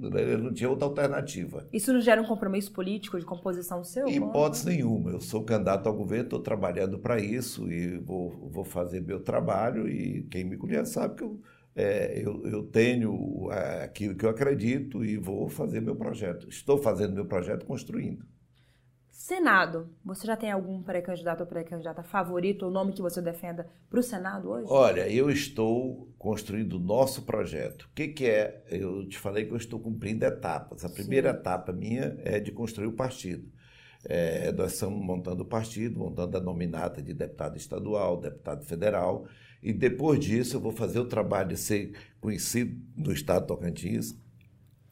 ele 0.00 0.36
não 0.38 0.52
tinha 0.52 0.68
outra 0.68 0.86
alternativa. 0.86 1.66
Isso 1.72 1.92
não 1.92 2.00
gera 2.00 2.20
um 2.20 2.24
compromisso 2.24 2.72
político 2.72 3.18
de 3.18 3.24
composição 3.24 3.84
seu? 3.84 4.06
Em 4.06 4.16
hipótese 4.16 4.66
nenhuma. 4.66 5.10
Eu 5.10 5.20
sou 5.20 5.44
candidato 5.44 5.88
ao 5.88 5.94
governo, 5.94 6.24
estou 6.24 6.40
trabalhando 6.40 6.98
para 6.98 7.20
isso 7.20 7.70
e 7.70 7.98
vou, 7.98 8.30
vou 8.50 8.64
fazer 8.64 9.00
meu 9.00 9.20
trabalho. 9.20 9.88
E 9.88 10.22
quem 10.30 10.44
me 10.44 10.56
conhece 10.56 10.92
sabe 10.92 11.16
que 11.16 11.24
eu, 11.24 11.40
é, 11.74 12.20
eu, 12.24 12.46
eu, 12.46 12.62
tenho 12.64 13.50
é, 13.50 13.84
aquilo 13.84 14.14
que 14.14 14.24
eu 14.24 14.30
acredito 14.30 15.04
e 15.04 15.16
vou 15.16 15.48
fazer 15.48 15.80
meu 15.80 15.96
projeto. 15.96 16.48
Estou 16.48 16.78
fazendo 16.78 17.14
meu 17.14 17.26
projeto 17.26 17.64
construindo. 17.64 18.24
Senado, 19.22 19.88
você 20.04 20.26
já 20.26 20.36
tem 20.36 20.50
algum 20.50 20.82
pré-candidato 20.82 21.42
ou 21.42 21.46
pré-candidata 21.46 22.02
favorito, 22.02 22.64
ou 22.64 22.72
nome 22.72 22.92
que 22.92 23.00
você 23.00 23.22
defenda 23.22 23.68
para 23.88 24.00
o 24.00 24.02
Senado 24.02 24.50
hoje? 24.50 24.66
Olha, 24.68 25.08
eu 25.08 25.30
estou 25.30 26.12
construindo 26.18 26.72
o 26.72 26.80
nosso 26.80 27.22
projeto. 27.22 27.82
O 27.82 27.94
que, 27.94 28.08
que, 28.08 28.26
é? 28.26 28.64
Eu 28.68 29.08
te 29.08 29.16
falei 29.16 29.44
que 29.44 29.52
eu 29.52 29.56
estou 29.56 29.78
cumprindo 29.78 30.24
etapas. 30.24 30.84
A 30.84 30.88
primeira 30.88 31.30
Sim. 31.30 31.38
etapa 31.38 31.72
minha 31.72 32.16
é 32.24 32.40
de 32.40 32.50
construir 32.50 32.88
o 32.88 32.94
partido. 32.94 33.48
É, 34.04 34.50
nós 34.50 34.72
estamos 34.72 35.00
montando 35.00 35.44
o 35.44 35.46
partido, 35.46 36.00
montando 36.00 36.36
a 36.36 36.40
nominata 36.40 37.00
de 37.00 37.14
deputado 37.14 37.56
estadual, 37.56 38.20
deputado 38.20 38.64
federal, 38.64 39.28
e 39.62 39.72
depois 39.72 40.18
disso 40.18 40.56
eu 40.56 40.60
vou 40.60 40.72
fazer 40.72 40.98
o 40.98 41.06
trabalho 41.06 41.50
de 41.50 41.58
ser 41.58 41.92
conhecido 42.20 42.76
no 42.96 43.12
estado 43.12 43.42
de 43.42 43.46
Tocantins. 43.46 44.20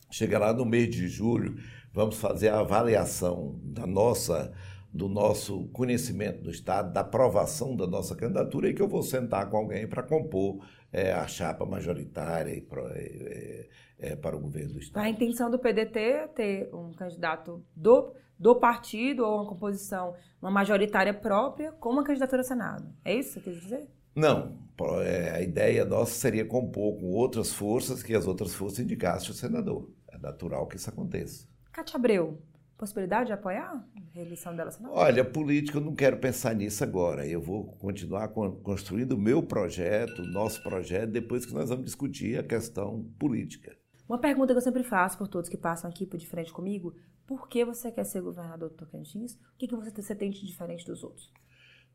Chegar 0.08 0.38
lá 0.38 0.52
no 0.52 0.64
mês 0.64 0.88
de 0.88 1.08
julho, 1.08 1.56
vamos 1.92 2.16
fazer 2.16 2.48
a 2.48 2.60
avaliação 2.60 3.58
da 3.62 3.86
nossa 3.86 4.52
do 4.92 5.08
nosso 5.08 5.68
conhecimento 5.68 6.42
do 6.42 6.50
Estado, 6.50 6.92
da 6.92 7.00
aprovação 7.00 7.76
da 7.76 7.86
nossa 7.86 8.16
candidatura 8.16 8.68
e 8.68 8.74
que 8.74 8.82
eu 8.82 8.88
vou 8.88 9.02
sentar 9.02 9.48
com 9.48 9.56
alguém 9.56 9.86
para 9.86 10.02
compor 10.02 10.64
é, 10.92 11.12
a 11.12 11.26
chapa 11.28 11.64
majoritária 11.64 12.52
e 12.52 12.60
pro, 12.60 12.84
é, 12.88 13.68
é, 13.98 14.16
para 14.16 14.36
o 14.36 14.40
governo 14.40 14.74
do 14.74 14.80
Estado. 14.80 15.04
A 15.04 15.08
intenção 15.08 15.50
do 15.50 15.58
PDT 15.58 15.98
é 16.00 16.26
ter 16.26 16.74
um 16.74 16.92
candidato 16.92 17.64
do, 17.74 18.12
do 18.36 18.56
partido 18.56 19.24
ou 19.24 19.36
uma 19.36 19.46
composição, 19.46 20.14
uma 20.42 20.50
majoritária 20.50 21.14
própria 21.14 21.70
com 21.72 21.90
uma 21.90 22.02
candidatura 22.02 22.40
ao 22.40 22.46
Senado. 22.46 22.92
É 23.04 23.14
isso 23.14 23.34
que 23.34 23.44
você 23.44 23.50
quer 23.50 23.60
dizer? 23.60 23.88
Não. 24.14 24.58
É, 25.04 25.30
a 25.30 25.40
ideia 25.40 25.84
nossa 25.84 26.12
seria 26.12 26.44
compor 26.44 26.98
com 26.98 27.06
outras 27.12 27.52
forças 27.52 28.02
que 28.02 28.14
as 28.14 28.26
outras 28.26 28.54
forças 28.54 28.80
indicassem 28.80 29.30
o 29.30 29.34
senador. 29.34 29.88
É 30.10 30.18
natural 30.18 30.66
que 30.66 30.76
isso 30.76 30.90
aconteça. 30.90 31.46
Cátia 31.80 31.96
Abreu, 31.96 32.42
possibilidade 32.76 33.28
de 33.28 33.32
apoiar 33.32 33.72
a 33.72 34.00
reeleição 34.12 34.54
dela? 34.54 34.70
Senadora? 34.70 35.00
Olha, 35.00 35.24
política 35.24 35.78
eu 35.78 35.80
não 35.80 35.94
quero 35.94 36.18
pensar 36.18 36.54
nisso 36.54 36.84
agora. 36.84 37.26
Eu 37.26 37.40
vou 37.40 37.72
continuar 37.78 38.28
construindo 38.28 39.12
o 39.12 39.18
meu 39.18 39.42
projeto, 39.42 40.20
o 40.20 40.26
nosso 40.26 40.62
projeto, 40.62 41.10
depois 41.10 41.46
que 41.46 41.54
nós 41.54 41.70
vamos 41.70 41.86
discutir 41.86 42.38
a 42.38 42.42
questão 42.42 43.10
política. 43.18 43.74
Uma 44.06 44.18
pergunta 44.18 44.52
que 44.52 44.58
eu 44.58 44.62
sempre 44.62 44.82
faço 44.82 45.16
por 45.16 45.26
todos 45.26 45.48
que 45.48 45.56
passam 45.56 45.88
aqui 45.88 46.04
por 46.04 46.18
de 46.18 46.26
frente 46.26 46.52
comigo: 46.52 46.94
por 47.26 47.48
que 47.48 47.64
você 47.64 47.90
quer 47.90 48.04
ser 48.04 48.20
governador 48.20 48.68
do 48.68 48.76
Tocantins? 48.76 49.36
O 49.36 49.56
que, 49.56 49.66
que 49.66 49.74
você 49.74 50.14
tem 50.14 50.30
de 50.30 50.44
diferente 50.44 50.84
dos 50.84 51.02
outros? 51.02 51.32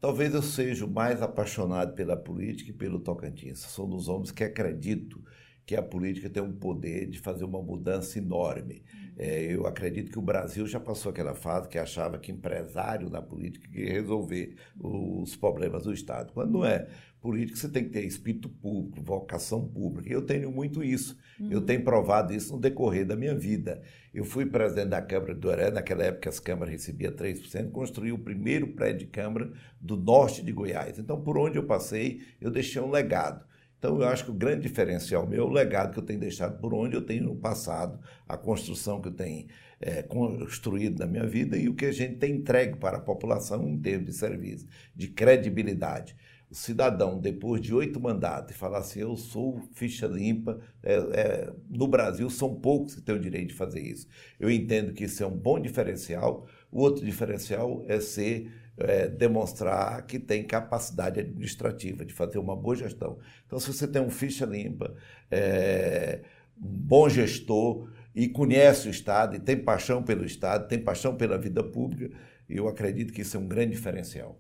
Talvez 0.01 0.33
eu 0.33 0.41
seja 0.41 0.83
o 0.83 0.89
mais 0.89 1.21
apaixonado 1.21 1.93
pela 1.93 2.17
política 2.17 2.71
e 2.71 2.73
pelo 2.73 2.99
Tocantins. 2.99 3.59
Sou 3.59 3.87
dos 3.87 4.07
homens 4.07 4.31
que 4.31 4.43
acredito 4.43 5.23
que 5.65 5.75
a 5.75 5.81
política 5.81 6.29
tem 6.29 6.43
um 6.43 6.53
poder 6.53 7.07
de 7.07 7.19
fazer 7.19 7.43
uma 7.43 7.61
mudança 7.61 8.19
enorme. 8.19 8.83
É, 9.17 9.41
eu 9.43 9.65
acredito 9.65 10.11
que 10.11 10.19
o 10.19 10.21
Brasil 10.21 10.67
já 10.67 10.79
passou 10.79 11.09
aquela 11.09 11.33
fase 11.33 11.69
que 11.69 11.77
achava 11.77 12.19
que 12.19 12.31
empresário 12.31 13.09
na 13.09 13.21
política 13.21 13.67
ia 13.73 13.93
resolver 13.93 14.55
os 14.77 15.35
problemas 15.35 15.83
do 15.83 15.93
Estado. 15.93 16.33
Quando 16.33 16.51
não 16.51 16.65
é 16.65 16.87
política, 17.21 17.57
você 17.57 17.69
tem 17.69 17.85
que 17.85 17.89
ter 17.89 18.05
espírito 18.05 18.49
público, 18.49 19.01
vocação 19.01 19.67
pública. 19.67 20.13
Eu 20.13 20.21
tenho 20.21 20.51
muito 20.51 20.83
isso. 20.83 21.17
Uhum. 21.39 21.49
Eu 21.49 21.61
tenho 21.61 21.83
provado 21.83 22.33
isso 22.33 22.53
no 22.53 22.59
decorrer 22.59 23.05
da 23.05 23.15
minha 23.15 23.33
vida. 23.33 23.81
Eu 24.13 24.23
fui 24.23 24.45
presidente 24.45 24.89
da 24.89 25.01
Câmara 25.01 25.33
do 25.33 25.47
Oré, 25.47 25.71
naquela 25.71 26.03
época 26.03 26.29
as 26.29 26.39
câmaras 26.39 26.73
recebiam 26.73 27.11
3%, 27.11 27.71
construí 27.71 28.11
o 28.11 28.19
primeiro 28.19 28.67
prédio 28.67 28.99
de 28.99 29.07
Câmara 29.07 29.51
do 29.81 29.97
norte 29.97 30.43
de 30.43 30.51
Goiás. 30.51 30.99
Então, 30.99 31.19
por 31.19 31.37
onde 31.37 31.57
eu 31.57 31.63
passei, 31.63 32.21
eu 32.39 32.51
deixei 32.51 32.81
um 32.81 32.91
legado. 32.91 33.43
Então, 33.85 34.01
eu 34.01 34.07
acho 34.07 34.25
que 34.25 34.31
o 34.31 34.33
grande 34.33 34.63
diferencial 34.63 35.27
meu 35.27 35.43
é 35.43 35.45
o 35.45 35.51
legado 35.51 35.93
que 35.93 35.99
eu 35.99 36.03
tenho 36.03 36.19
deixado 36.19 36.59
por 36.59 36.73
onde 36.73 36.95
eu 36.95 37.03
tenho 37.03 37.25
no 37.25 37.35
passado, 37.35 37.99
a 38.27 38.35
construção 38.35 38.99
que 38.99 39.09
eu 39.09 39.13
tenho 39.13 39.45
é, 39.79 40.01
construído 40.01 40.97
na 40.97 41.05
minha 41.05 41.27
vida 41.27 41.55
e 41.55 41.69
o 41.69 41.75
que 41.75 41.85
a 41.85 41.91
gente 41.91 42.15
tem 42.15 42.37
entregue 42.37 42.77
para 42.77 42.97
a 42.97 42.99
população 42.99 43.69
em 43.69 43.77
termos 43.77 44.07
de 44.07 44.13
serviço, 44.13 44.65
de 44.95 45.09
credibilidade. 45.09 46.15
O 46.49 46.55
cidadão, 46.55 47.19
depois 47.19 47.61
de 47.61 47.75
oito 47.75 47.99
mandatos, 47.99 48.55
falar 48.55 48.79
assim: 48.79 49.01
eu 49.01 49.15
sou 49.15 49.61
ficha 49.73 50.07
limpa, 50.07 50.59
é, 50.81 50.95
é, 50.95 51.53
no 51.69 51.87
Brasil 51.87 52.27
são 52.31 52.55
poucos 52.55 52.95
que 52.95 53.01
têm 53.01 53.13
o 53.13 53.19
direito 53.19 53.49
de 53.49 53.53
fazer 53.53 53.81
isso. 53.81 54.07
Eu 54.39 54.49
entendo 54.49 54.93
que 54.93 55.03
isso 55.03 55.23
é 55.23 55.27
um 55.27 55.37
bom 55.37 55.59
diferencial. 55.59 56.47
O 56.71 56.81
outro 56.81 57.05
diferencial 57.05 57.85
é 57.87 57.99
ser 57.99 58.51
é, 58.77 59.07
demonstrar 59.07 60.05
que 60.05 60.19
tem 60.19 60.43
capacidade 60.43 61.19
administrativa 61.19 62.05
de 62.05 62.13
fazer 62.13 62.37
uma 62.37 62.55
boa 62.55 62.75
gestão. 62.75 63.17
Então, 63.45 63.59
se 63.59 63.71
você 63.71 63.87
tem 63.87 64.01
um 64.01 64.09
ficha 64.09 64.45
limpa, 64.45 64.95
é, 65.31 66.21
um 66.57 66.77
bom 66.77 67.07
gestor 67.09 67.89
e 68.13 68.27
conhece 68.27 68.87
o 68.87 68.91
Estado 68.91 69.35
e 69.35 69.39
tem 69.39 69.57
paixão 69.57 70.03
pelo 70.03 70.25
Estado, 70.25 70.67
tem 70.67 70.79
paixão 70.79 71.15
pela 71.15 71.37
vida 71.37 71.63
pública, 71.63 72.15
eu 72.49 72.67
acredito 72.67 73.13
que 73.13 73.21
isso 73.21 73.37
é 73.37 73.39
um 73.39 73.47
grande 73.47 73.71
diferencial. 73.71 74.39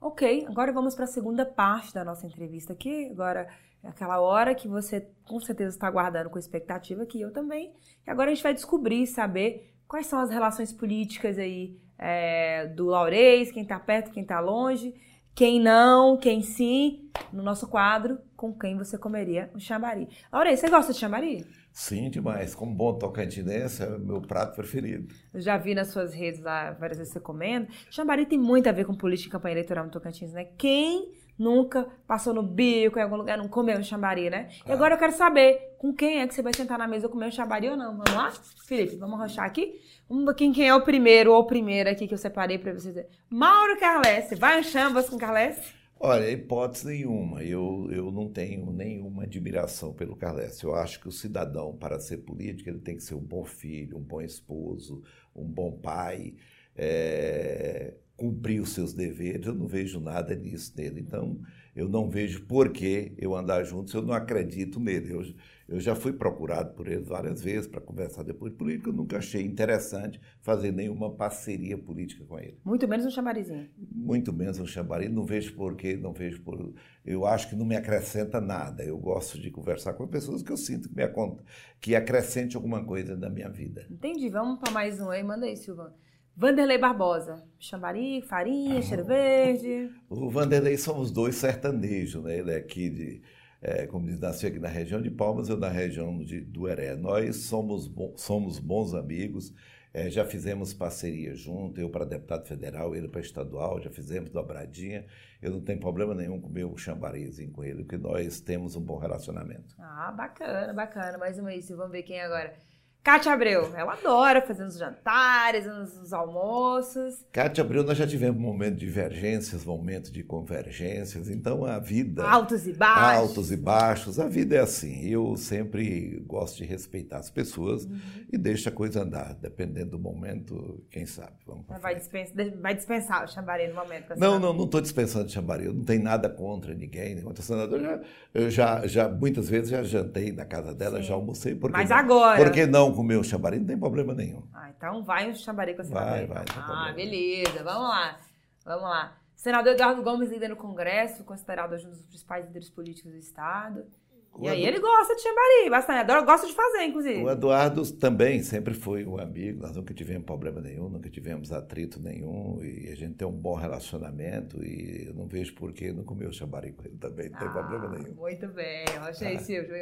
Ok, 0.00 0.46
agora 0.48 0.72
vamos 0.72 0.94
para 0.94 1.04
a 1.04 1.08
segunda 1.08 1.44
parte 1.44 1.92
da 1.92 2.04
nossa 2.04 2.26
entrevista 2.26 2.72
aqui. 2.72 3.06
Agora 3.10 3.48
é 3.82 3.88
aquela 3.88 4.20
hora 4.20 4.54
que 4.54 4.66
você 4.66 5.06
com 5.24 5.38
certeza 5.40 5.76
está 5.76 5.86
aguardando 5.86 6.30
com 6.30 6.38
expectativa, 6.38 7.04
que 7.04 7.20
eu 7.20 7.30
também. 7.30 7.74
E 8.06 8.10
agora 8.10 8.30
a 8.30 8.34
gente 8.34 8.42
vai 8.42 8.54
descobrir, 8.54 9.06
saber 9.06 9.74
quais 9.86 10.06
são 10.06 10.18
as 10.18 10.30
relações 10.30 10.72
políticas 10.72 11.38
aí 11.38 11.78
é, 12.00 12.66
do 12.68 12.86
Laurez, 12.86 13.52
quem 13.52 13.62
está 13.62 13.78
perto, 13.78 14.10
quem 14.10 14.22
está 14.22 14.40
longe, 14.40 14.94
quem 15.34 15.60
não, 15.60 16.16
quem 16.16 16.40
sim, 16.40 17.10
no 17.32 17.42
nosso 17.42 17.68
quadro, 17.68 18.18
com 18.34 18.52
quem 18.52 18.76
você 18.76 18.96
comeria 18.96 19.50
um 19.54 19.60
chambari. 19.60 20.08
Laurez, 20.32 20.58
você 20.58 20.70
gosta 20.70 20.92
de 20.92 20.98
chambari? 20.98 21.46
Sim, 21.72 22.10
demais. 22.10 22.54
Como 22.54 22.74
bom 22.74 22.98
tocantinense, 22.98 23.82
é 23.82 23.86
o 23.86 23.98
meu 23.98 24.20
prato 24.20 24.56
preferido. 24.56 25.14
Eu 25.32 25.40
já 25.40 25.56
vi 25.56 25.74
nas 25.74 25.88
suas 25.88 26.12
redes 26.14 26.40
lá 26.40 26.72
várias 26.72 26.98
vezes 26.98 27.12
você 27.12 27.20
comendo. 27.20 27.68
Chambari 27.90 28.26
tem 28.26 28.38
muito 28.38 28.68
a 28.68 28.72
ver 28.72 28.84
com 28.84 28.94
política 28.94 29.28
e 29.28 29.32
campanha 29.32 29.54
eleitoral 29.54 29.84
no 29.84 29.90
Tocantins, 29.90 30.32
né? 30.32 30.44
Quem 30.58 31.12
nunca 31.40 31.88
passou 32.06 32.34
no 32.34 32.42
bico 32.42 32.98
em 32.98 33.02
algum 33.02 33.16
lugar, 33.16 33.38
não 33.38 33.48
comeu 33.48 33.78
um 33.78 33.82
chambari, 33.82 34.28
né? 34.28 34.48
E 34.66 34.70
ah. 34.70 34.74
agora 34.74 34.94
eu 34.94 34.98
quero 34.98 35.12
saber 35.12 35.74
com 35.78 35.90
quem 35.90 36.20
é 36.20 36.28
que 36.28 36.34
você 36.34 36.42
vai 36.42 36.52
sentar 36.54 36.78
na 36.78 36.86
mesa 36.86 37.08
comer 37.08 37.28
um 37.28 37.30
chambari 37.30 37.66
ou 37.70 37.78
não. 37.78 37.96
Vamos 37.96 38.12
lá? 38.12 38.30
Felipe, 38.66 38.96
vamos 38.96 39.18
rochar 39.18 39.46
aqui? 39.46 39.80
Vamos 40.06 40.26
ver 40.26 40.34
quem, 40.34 40.52
quem 40.52 40.68
é 40.68 40.74
o 40.74 40.84
primeiro 40.84 41.32
ou 41.32 41.46
primeira 41.46 41.92
aqui 41.92 42.06
que 42.06 42.12
eu 42.12 42.18
separei 42.18 42.58
para 42.58 42.74
você 42.74 42.88
dizer. 42.88 43.08
Mauro 43.30 43.80
Carlesse. 43.80 44.34
Vai 44.34 44.60
um 44.60 44.62
chambas 44.62 45.08
com 45.08 45.16
Carlesse? 45.16 45.80
Olha, 45.98 46.30
hipótese 46.30 46.86
nenhuma. 46.86 47.42
Eu, 47.42 47.88
eu 47.90 48.12
não 48.12 48.28
tenho 48.28 48.70
nenhuma 48.70 49.22
admiração 49.22 49.94
pelo 49.94 50.16
Carles. 50.16 50.60
Eu 50.62 50.74
acho 50.74 51.00
que 51.00 51.08
o 51.08 51.12
cidadão, 51.12 51.74
para 51.74 51.98
ser 51.98 52.18
político, 52.18 52.68
ele 52.68 52.80
tem 52.80 52.96
que 52.96 53.02
ser 53.02 53.14
um 53.14 53.20
bom 53.20 53.44
filho, 53.44 53.96
um 53.96 54.02
bom 54.02 54.20
esposo, 54.20 55.02
um 55.34 55.44
bom 55.44 55.72
pai, 55.72 56.34
é, 56.76 57.94
cumprir 58.20 58.60
os 58.60 58.74
seus 58.74 58.92
deveres. 58.92 59.46
Eu 59.46 59.54
não 59.54 59.66
vejo 59.66 59.98
nada 59.98 60.34
nisso 60.34 60.74
nele. 60.76 61.00
Então, 61.00 61.40
eu 61.74 61.88
não 61.88 62.10
vejo 62.10 62.42
por 62.42 62.70
que 62.70 63.14
eu 63.16 63.34
andar 63.34 63.64
junto 63.64 63.90
se 63.90 63.96
eu 63.96 64.02
não 64.02 64.12
acredito 64.12 64.78
nele. 64.78 65.10
Eu, 65.10 65.24
eu 65.66 65.80
já 65.80 65.96
fui 65.96 66.12
procurado 66.12 66.74
por 66.74 66.86
ele 66.86 67.00
várias 67.00 67.40
vezes 67.40 67.66
para 67.66 67.80
conversar 67.80 68.22
depois 68.22 68.52
de 68.52 68.58
política. 68.58 68.90
Eu 68.90 68.92
nunca 68.92 69.16
achei 69.16 69.42
interessante 69.42 70.20
fazer 70.42 70.70
nenhuma 70.70 71.10
parceria 71.10 71.78
política 71.78 72.22
com 72.26 72.38
ele. 72.38 72.58
Muito 72.62 72.86
menos 72.86 73.06
um 73.06 73.10
chamarizinho. 73.10 73.70
Muito 73.90 74.34
menos 74.34 74.58
um 74.58 74.66
chamarizinho. 74.66 75.16
Não 75.16 75.24
vejo 75.24 75.54
por 75.54 75.74
quê, 75.74 75.96
não 75.96 76.12
vejo 76.12 76.42
por. 76.42 76.74
Eu 77.06 77.24
acho 77.24 77.48
que 77.48 77.56
não 77.56 77.64
me 77.64 77.76
acrescenta 77.76 78.38
nada. 78.38 78.84
Eu 78.84 78.98
gosto 78.98 79.40
de 79.40 79.50
conversar 79.50 79.94
com 79.94 80.06
pessoas 80.06 80.42
que 80.42 80.52
eu 80.52 80.58
sinto 80.58 80.90
que, 80.90 80.94
me 80.94 81.04
acont... 81.04 81.40
que 81.80 81.96
acrescente 81.96 82.54
alguma 82.54 82.84
coisa 82.84 83.16
na 83.16 83.30
minha 83.30 83.48
vida. 83.48 83.86
Entendi. 83.90 84.28
Vamos 84.28 84.58
para 84.58 84.72
mais 84.72 85.00
um 85.00 85.08
aí. 85.08 85.22
Manda 85.22 85.46
aí, 85.46 85.56
Silvano. 85.56 85.94
Vanderlei 86.40 86.78
Barbosa, 86.78 87.44
Chambari, 87.58 88.22
Farinha, 88.22 88.78
ah, 88.78 88.82
Cheiro 88.82 89.04
Verde. 89.04 89.90
O 90.08 90.30
Vanderlei 90.30 90.78
somos 90.78 91.10
dois 91.10 91.34
sertanejos, 91.34 92.24
né? 92.24 92.38
Ele 92.38 92.52
é 92.52 92.56
aqui 92.56 92.88
de 92.88 93.22
é, 93.60 93.86
como 93.86 94.06
diz, 94.06 94.18
nasci 94.18 94.46
aqui 94.46 94.58
na 94.58 94.66
região 94.66 95.02
de 95.02 95.10
Palmas, 95.10 95.50
eu 95.50 95.58
na 95.58 95.68
região 95.68 96.24
de, 96.24 96.40
do 96.40 96.66
Heré. 96.66 96.96
Nós 96.96 97.36
somos, 97.44 97.86
bo, 97.86 98.14
somos 98.16 98.58
bons 98.58 98.94
amigos, 98.94 99.52
é, 99.92 100.08
já 100.08 100.24
fizemos 100.24 100.72
parceria 100.72 101.34
junto, 101.34 101.78
eu 101.78 101.90
para 101.90 102.06
deputado 102.06 102.48
federal, 102.48 102.96
ele 102.96 103.06
para 103.06 103.20
estadual, 103.20 103.78
já 103.78 103.90
fizemos 103.90 104.30
dobradinha. 104.30 105.04
Eu 105.42 105.50
não 105.50 105.60
tenho 105.60 105.78
problema 105.78 106.14
nenhum 106.14 106.40
com 106.40 106.48
o 106.48 106.50
meu 106.50 106.74
chambarizinho 106.74 107.52
com 107.52 107.62
ele, 107.62 107.84
porque 107.84 107.98
nós 107.98 108.40
temos 108.40 108.76
um 108.76 108.80
bom 108.80 108.96
relacionamento. 108.96 109.76
Ah, 109.78 110.10
bacana, 110.10 110.72
bacana. 110.72 111.18
Mais 111.18 111.38
uma 111.38 111.50
vez, 111.50 111.68
vamos 111.68 111.92
ver 111.92 112.02
quem 112.02 112.16
é 112.16 112.24
agora. 112.24 112.56
Cátia 113.02 113.32
Abreu, 113.32 113.74
ela 113.74 113.94
adora 113.94 114.42
fazer 114.42 114.62
uns 114.62 114.76
jantares, 114.76 115.66
uns, 115.66 115.96
uns 115.96 116.12
almoços. 116.12 117.24
Cátia 117.32 117.64
Abreu, 117.64 117.82
nós 117.82 117.96
já 117.96 118.06
tivemos 118.06 118.38
momentos 118.38 118.78
de 118.78 118.86
divergências, 118.86 119.64
momentos 119.64 120.12
de 120.12 120.22
convergências, 120.22 121.30
então 121.30 121.64
a 121.64 121.78
vida. 121.78 122.22
Altos 122.22 122.66
e 122.66 122.74
baixos. 122.74 123.18
Altos 123.18 123.52
e 123.52 123.56
baixos, 123.56 124.20
a 124.20 124.28
vida 124.28 124.56
é 124.56 124.58
assim. 124.58 125.08
Eu 125.08 125.34
sempre 125.36 126.22
gosto 126.26 126.58
de 126.58 126.64
respeitar 126.64 127.18
as 127.18 127.30
pessoas 127.30 127.86
uhum. 127.86 127.98
e 128.30 128.36
deixo 128.36 128.68
a 128.68 128.72
coisa 128.72 129.02
andar, 129.02 129.34
dependendo 129.34 129.92
do 129.92 129.98
momento, 129.98 130.84
quem 130.90 131.06
sabe. 131.06 131.32
Vamos 131.46 131.64
vai, 131.80 131.94
dispensar, 131.94 132.34
vai 132.60 132.74
dispensar 132.74 133.24
o 133.24 133.28
chambari 133.28 133.66
no 133.68 133.76
momento. 133.76 134.14
Não, 134.18 134.38
não, 134.38 134.52
não 134.52 134.64
estou 134.64 134.80
dispensando 134.80 135.24
o 135.24 135.30
chambari, 135.30 135.64
eu 135.64 135.72
não 135.72 135.84
tenho 135.84 136.02
nada 136.02 136.28
contra 136.28 136.74
ninguém, 136.74 137.18
contra 137.22 137.40
o 137.40 137.44
senador. 137.44 137.80
Já, 137.80 138.00
eu 138.34 138.50
já, 138.50 138.86
já, 138.86 139.08
muitas 139.08 139.48
vezes 139.48 139.70
já 139.70 139.82
jantei 139.82 140.32
na 140.32 140.44
casa 140.44 140.74
dela, 140.74 140.98
Sim. 140.98 141.04
já 141.04 141.14
almocei. 141.14 141.58
Mas 141.72 141.88
não? 141.88 141.96
agora. 141.96 142.44
Por 142.44 142.52
que 142.52 142.66
não? 142.90 142.96
com 142.96 143.02
comer 143.02 143.16
o 143.16 143.24
chambari, 143.24 143.58
não 143.58 143.66
tem 143.66 143.78
problema 143.78 144.14
nenhum. 144.14 144.42
Ah, 144.52 144.70
então 144.76 145.02
vai 145.02 145.30
um 145.30 145.34
chambari 145.34 145.74
com 145.74 145.82
esse 145.82 145.90
Vai, 145.90 146.26
vai. 146.26 146.44
Ah, 146.56 146.92
beleza. 146.94 147.64
Vamos 147.64 147.88
lá. 147.88 148.20
Vamos 148.64 148.82
lá. 148.82 149.16
Senador 149.34 149.72
Eduardo 149.72 150.02
Gomes 150.02 150.30
líder 150.30 150.48
no 150.48 150.56
Congresso, 150.56 151.24
considerado 151.24 151.72
um 151.72 151.90
dos 151.90 152.02
principais 152.02 152.44
líderes 152.44 152.68
políticos 152.68 153.10
do 153.12 153.18
Estado. 153.18 153.86
O 154.32 154.44
e 154.44 154.48
aí 154.48 154.64
ele 154.64 154.78
gosta 154.78 155.16
de 155.16 155.22
chambari, 155.22 155.70
bastante. 155.70 156.24
Gosta 156.24 156.46
de 156.46 156.52
fazer, 156.52 156.84
inclusive. 156.84 157.22
O 157.22 157.30
Eduardo 157.30 157.90
também 157.92 158.42
sempre 158.42 158.74
foi 158.74 159.04
um 159.04 159.18
amigo. 159.18 159.62
Nós 159.62 159.74
nunca 159.74 159.92
tivemos 159.92 160.24
problema 160.24 160.60
nenhum, 160.60 160.88
nunca 160.88 161.10
tivemos 161.10 161.52
atrito 161.52 162.00
nenhum. 162.00 162.62
E 162.62 162.90
a 162.90 162.94
gente 162.94 163.14
tem 163.14 163.26
um 163.26 163.32
bom 163.32 163.54
relacionamento. 163.54 164.62
E 164.64 165.06
eu 165.08 165.14
não 165.14 165.26
vejo 165.26 165.54
por 165.54 165.72
que 165.72 165.92
não 165.92 166.04
comer 166.04 166.26
o 166.26 166.32
chambari 166.32 166.72
com 166.72 166.84
ele 166.84 166.96
também. 166.96 167.28
Não 167.28 167.38
tem 167.38 167.48
ah, 167.48 167.50
problema 167.50 167.88
nenhum. 167.88 168.14
Muito 168.14 168.46
bem. 168.48 168.84
Achei, 169.00 169.36
ah. 169.36 169.40
Silvio. 169.40 169.74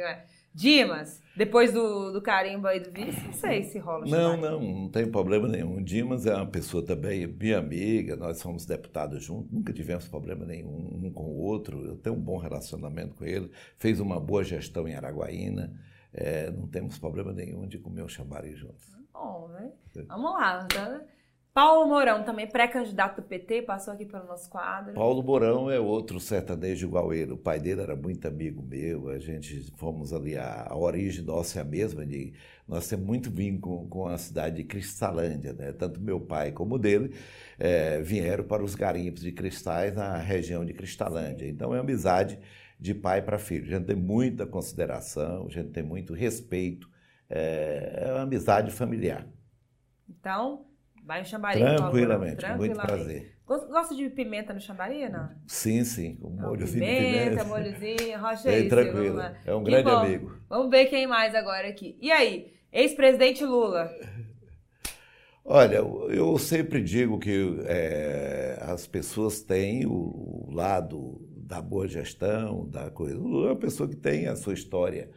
Dimas, 0.53 1.21
depois 1.35 1.71
do, 1.71 2.11
do 2.11 2.21
carimbo 2.21 2.67
aí 2.67 2.79
do 2.79 2.91
vice, 2.91 3.21
não 3.25 3.33
sei 3.33 3.63
se 3.63 3.79
rola. 3.79 4.05
Não, 4.05 4.35
não, 4.35 4.59
não 4.59 4.89
tem 4.89 5.09
problema 5.09 5.47
nenhum. 5.47 5.81
Dimas 5.81 6.25
é 6.25 6.35
uma 6.35 6.47
pessoa 6.47 6.83
também, 6.83 7.27
minha 7.27 7.59
amiga, 7.59 8.15
nós 8.15 8.39
somos 8.39 8.65
deputados 8.65 9.23
juntos, 9.23 9.51
nunca 9.51 9.71
tivemos 9.71 10.07
problema 10.07 10.45
nenhum 10.45 10.99
um 11.01 11.11
com 11.11 11.23
o 11.23 11.37
outro. 11.37 11.85
Eu 11.85 11.95
tenho 11.97 12.15
um 12.15 12.21
bom 12.21 12.37
relacionamento 12.37 13.15
com 13.15 13.23
ele, 13.23 13.49
fez 13.77 13.99
uma 13.99 14.19
boa 14.19 14.43
gestão 14.43 14.87
em 14.87 14.95
Araguaína, 14.95 15.73
é, 16.13 16.49
não 16.51 16.67
temos 16.67 16.97
problema 16.97 17.31
nenhum 17.31 17.67
de 17.67 17.77
comer 17.77 18.01
o 18.01 18.09
chambari 18.09 18.55
juntos. 18.55 18.89
Bom, 19.13 19.47
né? 19.49 19.71
Vamos 20.07 20.33
lá, 20.33 20.65
tá? 20.65 21.01
Paulo 21.53 21.87
Mourão, 21.87 22.23
também 22.23 22.47
pré-candidato 22.47 23.21
do 23.21 23.27
PT, 23.27 23.63
passou 23.63 23.93
aqui 23.93 24.05
pelo 24.05 24.25
nosso 24.25 24.49
quadro. 24.49 24.93
Paulo 24.93 25.23
Mourão 25.23 25.69
é 25.69 25.79
outro 25.79 26.19
sertanejo 26.19 26.87
igual 26.87 27.11
ele. 27.13 27.33
O 27.33 27.37
pai 27.37 27.59
dele 27.59 27.81
era 27.81 27.95
muito 27.95 28.27
amigo 28.27 28.61
meu, 28.61 29.09
a 29.09 29.17
gente 29.17 29.71
fomos 29.75 30.13
ali, 30.13 30.37
a, 30.37 30.67
a 30.69 30.77
origem 30.77 31.25
nossa 31.25 31.59
é 31.59 31.61
a 31.61 31.65
mesma, 31.65 32.05
de, 32.05 32.33
nós 32.67 32.87
temos 32.87 33.05
muito 33.05 33.31
vínculo 33.31 33.87
com 33.87 34.07
a 34.07 34.17
cidade 34.17 34.57
de 34.57 34.63
Cristalândia, 34.63 35.51
né? 35.53 35.73
Tanto 35.73 35.99
meu 35.99 36.21
pai 36.21 36.51
como 36.51 36.77
dele 36.77 37.15
é, 37.57 37.99
vieram 37.99 38.43
para 38.43 38.63
os 38.63 38.75
garimpos 38.75 39.23
de 39.23 39.31
cristais 39.31 39.95
na 39.95 40.17
região 40.17 40.63
de 40.63 40.73
Cristalândia. 40.73 41.47
Então 41.47 41.75
é 41.75 41.79
amizade 41.79 42.39
de 42.79 42.93
pai 42.93 43.21
para 43.21 43.39
filho. 43.39 43.65
A 43.65 43.77
gente 43.77 43.87
tem 43.87 43.95
muita 43.95 44.45
consideração, 44.45 45.47
a 45.47 45.49
gente 45.49 45.71
tem 45.71 45.83
muito 45.83 46.13
respeito, 46.13 46.89
é, 47.29 48.05
é 48.05 48.11
uma 48.13 48.21
amizade 48.21 48.71
familiar. 48.71 49.27
Então, 50.07 50.68
Vai 51.05 51.19
no 51.19 51.25
chambari. 51.25 51.59
Tranquilamente, 51.59 52.45
com 52.45 52.55
muito 52.55 52.75
prazer. 52.75 53.35
Gosta 53.45 53.95
de 53.95 54.09
pimenta 54.09 54.53
no 54.53 54.59
chambari, 54.59 55.09
não? 55.09 55.29
Sim, 55.47 55.83
sim, 55.83 56.15
com 56.15 56.29
molhozinho 56.29 56.85
pimenta, 56.85 57.09
de 57.09 57.29
pimenta. 57.29 57.43
molhozinho, 57.45 58.19
rocha 58.21 58.51
é, 58.51 58.69
tranquilo, 58.69 59.21
é 59.43 59.55
um 59.55 59.63
grande 59.63 59.89
amigo. 59.89 60.37
Vamos 60.47 60.69
ver 60.69 60.85
quem 60.85 61.07
mais 61.07 61.33
agora 61.33 61.67
aqui. 61.67 61.97
E 61.99 62.11
aí, 62.11 62.53
ex-presidente 62.71 63.43
Lula? 63.43 63.89
Olha, 65.43 65.77
eu 65.77 66.37
sempre 66.37 66.79
digo 66.79 67.17
que 67.17 67.59
é, 67.65 68.59
as 68.61 68.85
pessoas 68.85 69.41
têm 69.41 69.83
o 69.87 70.47
lado 70.51 71.19
da 71.35 71.59
boa 71.59 71.87
gestão, 71.87 72.67
da 72.69 72.91
coisa. 72.91 73.17
O 73.17 73.27
Lula 73.27 73.47
é 73.47 73.51
uma 73.53 73.59
pessoa 73.59 73.89
que 73.89 73.95
tem 73.95 74.27
a 74.27 74.35
sua 74.35 74.53
história 74.53 75.09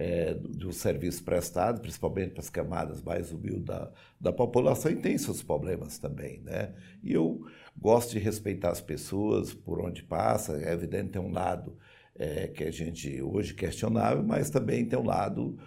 é, 0.00 0.32
do 0.32 0.72
serviço 0.72 1.22
prestado, 1.22 1.82
principalmente 1.82 2.30
para 2.30 2.40
as 2.40 2.48
camadas 2.48 3.02
mais 3.02 3.30
humildes 3.30 3.64
da, 3.64 3.90
da 4.18 4.32
população, 4.32 4.90
e 4.90 4.96
tem 4.96 5.18
seus 5.18 5.42
problemas 5.42 5.98
também. 5.98 6.40
Né? 6.40 6.72
E 7.02 7.12
eu 7.12 7.46
gosto 7.76 8.12
de 8.12 8.18
respeitar 8.18 8.70
as 8.70 8.80
pessoas 8.80 9.52
por 9.52 9.78
onde 9.78 10.02
passa, 10.02 10.56
é 10.56 10.72
evidente 10.72 11.10
tem 11.10 11.20
um 11.20 11.30
lado 11.30 11.76
é, 12.16 12.48
que 12.48 12.64
a 12.64 12.70
gente 12.70 13.20
hoje 13.20 13.52
questionável, 13.52 14.22
mas 14.22 14.48
também 14.48 14.86
tem 14.86 14.98
um 14.98 15.04
lado 15.04 15.58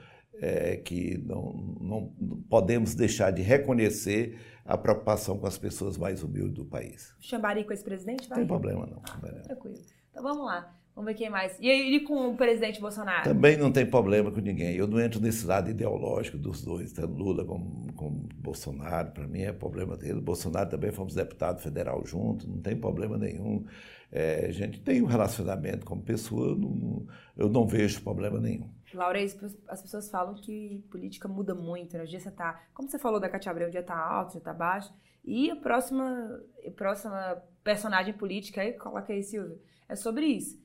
é, 0.41 0.77
que 0.77 1.15
não, 1.19 1.53
não, 1.79 2.13
podemos 2.49 2.95
deixar 2.95 3.29
de 3.29 3.43
reconhecer 3.43 4.39
a 4.65 4.75
preocupação 4.75 5.37
com 5.37 5.45
as 5.45 5.59
pessoas 5.59 5.95
mais 5.95 6.23
humildes 6.23 6.55
do 6.55 6.65
país. 6.65 7.15
Chambari 7.19 7.63
com 7.63 7.71
esse 7.71 7.83
presidente? 7.83 8.27
Vai? 8.27 8.39
Não 8.39 8.47
tem 8.47 8.47
problema 8.47 8.87
não. 8.87 8.99
Ah, 9.03 9.43
tranquilo. 9.43 9.77
Então 10.09 10.23
vamos 10.23 10.43
lá. 10.43 10.75
Vamos 10.95 11.12
ver 11.12 11.17
quem 11.17 11.29
mais. 11.29 11.58
E 11.60 11.69
aí, 11.69 11.99
com 12.01 12.29
o 12.29 12.38
presidente 12.38 12.79
Bolsonaro? 12.79 13.23
Também 13.23 13.58
não 13.58 13.71
tem 13.71 13.84
problema 13.84 14.32
com 14.32 14.39
ninguém. 14.39 14.75
Eu 14.75 14.88
não 14.88 14.99
entro 14.99 15.19
nesse 15.19 15.45
lado 15.45 15.71
ideológico 15.71 16.38
dos 16.38 16.63
dois, 16.63 16.93
tanto 16.93 17.13
Lula 17.15 17.43
como, 17.43 17.91
como 17.93 18.29
Bolsonaro. 18.36 19.12
Para 19.12 19.27
mim 19.27 19.41
é 19.41 19.51
problema 19.51 19.97
dele. 19.97 20.21
Bolsonaro 20.21 20.69
também 20.69 20.91
fomos 20.91 21.15
deputado 21.15 21.62
federal 21.62 22.06
junto, 22.06 22.47
não 22.47 22.62
tem 22.62 22.75
problema 22.75 23.17
nenhum. 23.17 23.65
É, 24.12 24.45
a 24.45 24.51
gente 24.51 24.79
tem 24.82 25.01
um 25.01 25.08
relacionamento 25.08 25.84
como 25.84 26.03
pessoa, 26.03 26.49
eu 26.49 26.56
não, 26.56 27.08
eu 27.36 27.49
não 27.49 27.65
vejo 27.65 28.03
problema 28.03 28.39
nenhum. 28.39 28.69
Laura, 28.93 29.19
as 29.23 29.82
pessoas 29.82 30.12
falam 30.12 30.36
que 30.36 30.86
política 30.91 31.27
muda 31.27 31.56
muito, 31.56 31.97
né? 31.97 32.03
O 32.03 32.08
dia 32.08 32.19
você 32.19 32.29
tá, 32.29 32.62
como 32.75 32.88
você 32.88 32.99
falou 32.99 33.19
da 33.19 33.27
Cátia 33.27 33.49
Abreu, 33.49 33.69
o 33.69 33.71
dia 33.71 33.82
tá 33.82 33.97
alto, 33.97 34.29
o 34.29 34.32
dia 34.34 34.41
tá 34.41 34.53
baixo, 34.53 34.93
e 35.25 35.49
a 35.49 35.56
próxima, 35.56 36.39
a 36.63 36.69
próxima 36.69 37.43
personagem 37.63 38.13
política, 38.13 38.62
aí 38.62 38.73
coloca 38.73 39.12
aí, 39.12 39.23
Silvio, 39.23 39.60
é 39.89 39.95
sobre 39.95 40.27
isso 40.27 40.62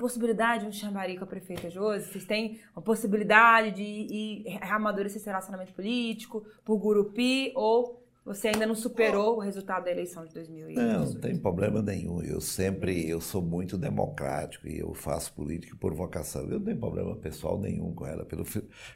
possibilidade 0.00 0.62
de 0.62 0.68
um 0.68 0.72
chambari 0.72 1.18
com 1.18 1.24
a 1.24 1.26
prefeita 1.26 1.68
Josi? 1.68 2.10
Vocês 2.10 2.24
têm 2.24 2.58
a 2.74 2.80
possibilidade 2.80 3.72
de 3.72 3.82
ir 3.82 4.58
amadurecer 4.62 5.18
esse 5.18 5.26
relacionamento 5.26 5.74
político 5.74 6.42
por 6.64 6.78
Gurupi 6.78 7.52
ou 7.54 7.99
você 8.24 8.48
ainda 8.48 8.66
não 8.66 8.74
superou 8.74 9.36
o 9.36 9.40
resultado 9.40 9.84
da 9.84 9.90
eleição 9.90 10.24
de 10.26 10.34
2018? 10.34 10.78
Não, 10.78 11.04
não 11.06 11.20
tem 11.20 11.36
problema 11.36 11.80
nenhum. 11.80 12.22
Eu 12.22 12.40
sempre, 12.40 13.08
eu 13.08 13.20
sou 13.20 13.40
muito 13.40 13.78
democrático 13.78 14.68
e 14.68 14.78
eu 14.78 14.92
faço 14.92 15.32
política 15.32 15.74
por 15.80 15.94
vocação. 15.94 16.42
Eu 16.42 16.58
não 16.58 16.64
tenho 16.64 16.78
problema 16.78 17.16
pessoal 17.16 17.58
nenhum 17.58 17.94
com 17.94 18.06
ela. 18.06 18.24
Pelo, 18.26 18.44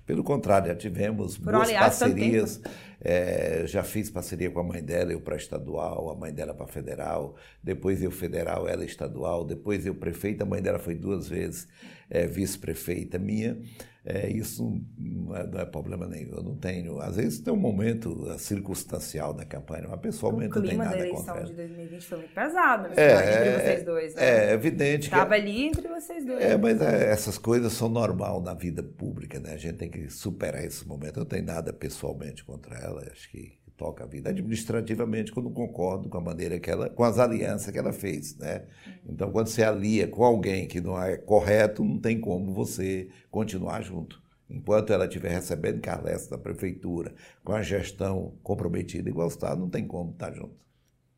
pelo 0.04 0.22
contrário, 0.22 0.68
já 0.68 0.74
tivemos 0.76 1.38
por 1.38 1.52
boas 1.52 1.72
parcerias 1.72 2.60
É, 3.00 3.66
já 3.66 3.82
fiz 3.82 4.10
parceria 4.10 4.50
com 4.50 4.60
a 4.60 4.64
mãe 4.64 4.82
dela, 4.82 5.12
eu 5.12 5.20
para 5.20 5.36
estadual, 5.36 6.10
a 6.10 6.16
mãe 6.16 6.32
dela 6.32 6.54
para 6.54 6.66
federal, 6.66 7.36
depois 7.62 8.02
eu 8.02 8.10
federal, 8.10 8.66
ela 8.68 8.84
estadual, 8.84 9.44
depois 9.44 9.84
eu 9.84 9.94
prefeita, 9.94 10.44
a 10.44 10.46
mãe 10.46 10.62
dela 10.62 10.78
foi 10.78 10.94
duas 10.94 11.28
vezes 11.28 11.68
é, 12.08 12.26
vice-prefeita 12.26 13.18
minha. 13.18 13.60
É, 14.06 14.28
isso 14.28 14.82
não 14.98 15.34
é, 15.34 15.46
não 15.46 15.60
é, 15.60 15.64
problema 15.64 16.06
nenhum. 16.06 16.36
Eu 16.36 16.42
não 16.42 16.56
tenho. 16.56 17.00
Às 17.00 17.16
vezes 17.16 17.40
tem 17.40 17.52
um 17.52 17.56
momento 17.56 18.38
circunstancial 18.38 19.32
da 19.32 19.46
campanha, 19.46 19.86
mas 19.88 20.00
pessoalmente 20.00 20.54
não 20.54 20.62
tem 20.62 20.76
nada 20.76 20.90
contra. 20.90 21.08
O 21.08 21.24
clima 21.24 21.24
da 21.24 21.38
eleição 21.38 21.44
de 21.44 21.52
2020 21.54 22.02
foi 22.02 22.18
muito 22.18 22.34
pesado, 22.34 22.88
né? 22.88 22.94
É, 22.96 23.12
entre 23.12 23.62
vocês 23.62 23.84
dois. 23.84 24.14
Né? 24.14 24.22
É 24.22 24.52
evidente. 24.52 25.04
Estava 25.04 25.34
que... 25.34 25.40
ali 25.40 25.62
entre 25.64 25.88
vocês 25.88 26.24
dois. 26.26 26.44
É, 26.44 26.56
mas 26.58 26.82
é, 26.82 27.10
essas 27.10 27.38
coisas 27.38 27.72
são 27.72 27.88
normal 27.88 28.42
na 28.42 28.52
vida 28.52 28.82
pública, 28.82 29.40
né? 29.40 29.54
A 29.54 29.58
gente 29.58 29.78
tem 29.78 29.90
que 29.90 30.10
superar 30.10 30.62
esse 30.62 30.86
momento. 30.86 31.16
Eu 31.16 31.20
não 31.20 31.28
tenho 31.28 31.46
nada 31.46 31.72
pessoalmente 31.72 32.44
contra 32.44 32.76
ela. 32.76 33.02
Acho 33.10 33.30
que 33.30 33.56
toca 33.76 34.04
a 34.04 34.06
vida 34.06 34.30
administrativamente 34.30 35.32
quando 35.32 35.50
concordo 35.50 36.08
com 36.08 36.18
a 36.18 36.20
maneira 36.20 36.58
que 36.58 36.70
ela, 36.70 36.88
com 36.88 37.04
as 37.04 37.18
alianças 37.18 37.72
que 37.72 37.78
ela 37.78 37.92
fez, 37.92 38.36
né? 38.36 38.66
Então, 39.06 39.30
quando 39.30 39.48
você 39.48 39.62
alia 39.62 40.06
com 40.06 40.24
alguém 40.24 40.66
que 40.66 40.80
não 40.80 41.00
é 41.00 41.16
correto, 41.16 41.84
não 41.84 41.98
tem 41.98 42.20
como 42.20 42.52
você 42.52 43.08
continuar 43.30 43.82
junto. 43.82 44.22
Enquanto 44.48 44.92
ela 44.92 45.06
estiver 45.06 45.30
recebendo 45.30 45.80
carlessa 45.80 46.30
da 46.30 46.38
prefeitura, 46.38 47.14
com 47.42 47.52
a 47.52 47.62
gestão 47.62 48.34
comprometida 48.42 49.08
igual 49.08 49.28
está, 49.28 49.56
não 49.56 49.68
tem 49.68 49.86
como 49.86 50.12
estar 50.12 50.32
junto. 50.32 50.64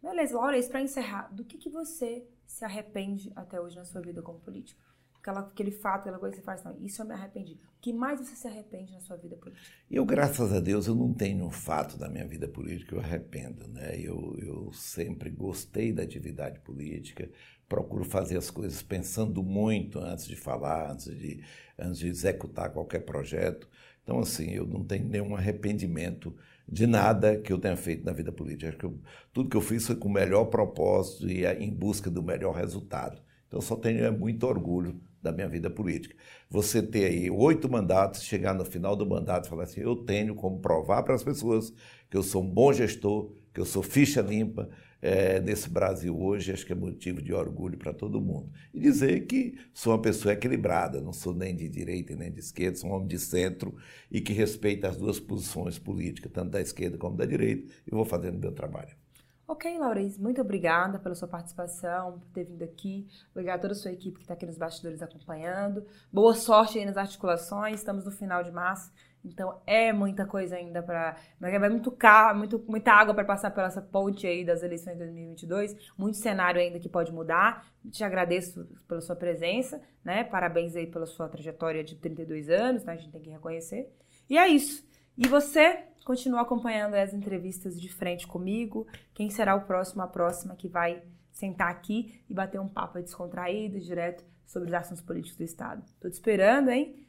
Beleza, 0.03 0.37
Laura, 0.37 0.62
para 0.69 0.81
encerrar, 0.81 1.35
do 1.35 1.45
que, 1.45 1.59
que 1.59 1.69
você 1.69 2.25
se 2.47 2.64
arrepende 2.64 3.33
até 3.35 3.61
hoje 3.61 3.77
na 3.77 3.85
sua 3.85 4.01
vida 4.01 4.23
como 4.23 4.38
político? 4.38 4.81
Aquela, 5.26 5.40
aquele 5.40 5.72
fato, 5.72 6.02
aquela 6.02 6.18
coisa 6.18 6.36
que 6.36 6.40
você 6.40 6.44
faz, 6.44 6.62
não, 6.62 6.76
isso 6.78 7.02
eu 7.02 7.06
me 7.06 7.12
arrependi. 7.12 7.54
O 7.54 7.80
que 7.80 7.92
mais 7.92 8.20
você 8.20 8.36
se 8.36 8.46
arrepende 8.46 8.92
na 8.92 9.00
sua 9.00 9.16
vida 9.16 9.36
política? 9.36 9.66
Eu, 9.90 10.04
graças 10.04 10.52
a 10.52 10.60
Deus, 10.60 10.86
eu 10.86 10.94
não 10.94 11.12
tenho 11.12 11.44
um 11.44 11.50
fato 11.50 11.98
da 11.98 12.08
minha 12.08 12.26
vida 12.26 12.46
política 12.46 12.90
que 12.90 12.94
eu 12.94 13.00
arrependo, 13.00 13.66
né? 13.68 13.98
Eu, 13.98 14.36
eu 14.38 14.72
sempre 14.72 15.28
gostei 15.30 15.92
da 15.92 16.04
atividade 16.04 16.60
política, 16.60 17.28
procuro 17.68 18.04
fazer 18.04 18.38
as 18.38 18.50
coisas 18.50 18.82
pensando 18.82 19.42
muito 19.42 19.98
antes 19.98 20.26
de 20.26 20.36
falar, 20.36 20.92
antes 20.92 21.06
de, 21.06 21.42
antes 21.76 21.98
de 21.98 22.06
executar 22.06 22.70
qualquer 22.70 23.00
projeto. 23.00 23.68
Então, 24.02 24.20
assim, 24.20 24.50
eu 24.52 24.64
não 24.64 24.84
tenho 24.84 25.08
nenhum 25.08 25.34
arrependimento 25.34 26.32
de 26.68 26.86
nada 26.86 27.36
que 27.36 27.52
eu 27.52 27.58
tenha 27.58 27.76
feito 27.76 28.04
na 28.04 28.12
vida 28.12 28.30
política. 28.30 28.68
Acho 28.68 28.78
que 28.78 28.86
eu, 28.86 28.98
tudo 29.32 29.50
que 29.50 29.56
eu 29.56 29.60
fiz 29.60 29.84
foi 29.86 29.96
com 29.96 30.08
o 30.08 30.12
melhor 30.12 30.44
propósito 30.46 31.28
e 31.28 31.44
em 31.44 31.72
busca 31.72 32.08
do 32.08 32.22
melhor 32.22 32.54
resultado. 32.54 33.20
Então, 33.46 33.58
eu 33.58 33.62
só 33.62 33.76
tenho 33.76 34.04
é, 34.04 34.10
muito 34.10 34.46
orgulho 34.46 35.00
da 35.26 35.32
minha 35.32 35.48
vida 35.48 35.68
política. 35.68 36.14
Você 36.48 36.80
ter 36.80 37.06
aí 37.06 37.30
oito 37.30 37.68
mandatos, 37.68 38.22
chegar 38.22 38.54
no 38.54 38.64
final 38.64 38.94
do 38.94 39.04
mandato 39.04 39.46
e 39.46 39.48
falar 39.48 39.64
assim: 39.64 39.80
eu 39.80 39.96
tenho 39.96 40.34
como 40.34 40.60
provar 40.60 41.02
para 41.02 41.14
as 41.14 41.24
pessoas 41.24 41.72
que 42.08 42.16
eu 42.16 42.22
sou 42.22 42.42
um 42.42 42.48
bom 42.48 42.72
gestor, 42.72 43.32
que 43.52 43.60
eu 43.60 43.64
sou 43.64 43.82
ficha 43.82 44.20
limpa 44.20 44.68
é, 45.02 45.40
nesse 45.40 45.68
Brasil 45.68 46.18
hoje, 46.18 46.52
acho 46.52 46.64
que 46.64 46.72
é 46.72 46.76
motivo 46.76 47.20
de 47.20 47.32
orgulho 47.32 47.76
para 47.76 47.92
todo 47.92 48.20
mundo. 48.20 48.50
E 48.72 48.80
dizer 48.80 49.26
que 49.26 49.58
sou 49.74 49.92
uma 49.92 50.00
pessoa 50.00 50.32
equilibrada, 50.32 51.00
não 51.00 51.12
sou 51.12 51.34
nem 51.34 51.54
de 51.54 51.68
direita 51.68 52.14
nem 52.14 52.32
de 52.32 52.40
esquerda, 52.40 52.76
sou 52.76 52.90
um 52.90 52.94
homem 52.94 53.08
de 53.08 53.18
centro 53.18 53.74
e 54.10 54.20
que 54.20 54.32
respeita 54.32 54.88
as 54.88 54.96
duas 54.96 55.18
posições 55.20 55.78
políticas, 55.78 56.32
tanto 56.32 56.50
da 56.50 56.60
esquerda 56.60 56.96
como 56.96 57.16
da 57.16 57.24
direita, 57.24 57.72
e 57.86 57.90
vou 57.90 58.04
fazendo 58.04 58.38
meu 58.38 58.52
trabalho. 58.52 58.96
Ok, 59.48 59.78
Laurez, 59.78 60.18
muito 60.18 60.40
obrigada 60.40 60.98
pela 60.98 61.14
sua 61.14 61.28
participação, 61.28 62.18
por 62.18 62.28
ter 62.30 62.42
vindo 62.42 62.64
aqui. 62.64 63.06
Obrigada 63.30 63.59
a 63.59 63.62
toda 63.62 63.74
a 63.74 63.76
sua 63.76 63.92
equipe 63.92 64.16
que 64.16 64.24
está 64.24 64.35
aqui 64.35 64.44
nos 64.44 64.59
bastidores 64.59 65.00
acompanhando. 65.00 65.87
Boa 66.12 66.35
sorte 66.35 66.80
aí 66.80 66.85
nas 66.85 66.96
articulações, 66.96 67.76
estamos 67.76 68.04
no 68.04 68.11
final 68.11 68.42
de 68.42 68.50
março, 68.50 68.90
então 69.24 69.61
é 69.64 69.92
muita 69.92 70.26
coisa 70.26 70.56
ainda 70.56 70.82
para. 70.82 71.16
Vai 71.38 71.68
muito 71.68 71.92
carro, 71.92 72.38
muito, 72.38 72.64
muita 72.66 72.90
água 72.90 73.14
para 73.14 73.24
passar 73.24 73.52
pela 73.52 73.68
essa 73.68 73.80
ponte 73.80 74.26
aí 74.26 74.44
das 74.44 74.64
eleições 74.64 74.94
de 74.94 75.04
2022, 75.04 75.92
muito 75.96 76.16
cenário 76.16 76.61
ainda 76.61 76.80
que 76.80 76.88
pode 76.88 77.12
mudar. 77.12 77.64
Te 77.88 78.02
agradeço 78.02 78.66
pela 78.88 79.00
sua 79.00 79.14
presença, 79.14 79.80
né? 80.04 80.24
Parabéns 80.24 80.74
aí 80.74 80.88
pela 80.88 81.06
sua 81.06 81.28
trajetória 81.28 81.85
de 81.85 81.94
32 81.94 82.50
anos, 82.50 82.85
né? 82.85 82.94
A 82.94 82.96
gente 82.96 83.12
tem 83.12 83.22
que 83.22 83.30
reconhecer. 83.30 83.92
E 84.28 84.37
é 84.37 84.48
isso. 84.48 84.85
E 85.16 85.28
você 85.28 85.85
continua 86.07 86.42
acompanhando 86.42 86.95
as 86.95 87.12
entrevistas 87.12 87.79
de 87.79 87.92
frente 87.92 88.29
comigo. 88.29 88.87
Quem 89.12 89.29
será 89.29 89.57
o 89.57 89.62
próximo, 89.62 90.03
a 90.03 90.07
próxima 90.07 90.55
que 90.55 90.69
vai 90.69 91.03
sentar 91.33 91.69
aqui 91.69 92.23
e 92.31 92.33
bater 92.33 92.61
um 92.61 92.69
papo 92.69 93.01
descontraído, 93.01 93.81
direto 93.81 94.25
sobre 94.47 94.69
os 94.69 94.75
assuntos 94.75 95.03
políticos 95.03 95.37
do 95.37 95.42
Estado. 95.42 95.83
Tô 96.01 96.09
te 96.09 96.12
esperando, 96.12 96.71
hein? 96.71 97.05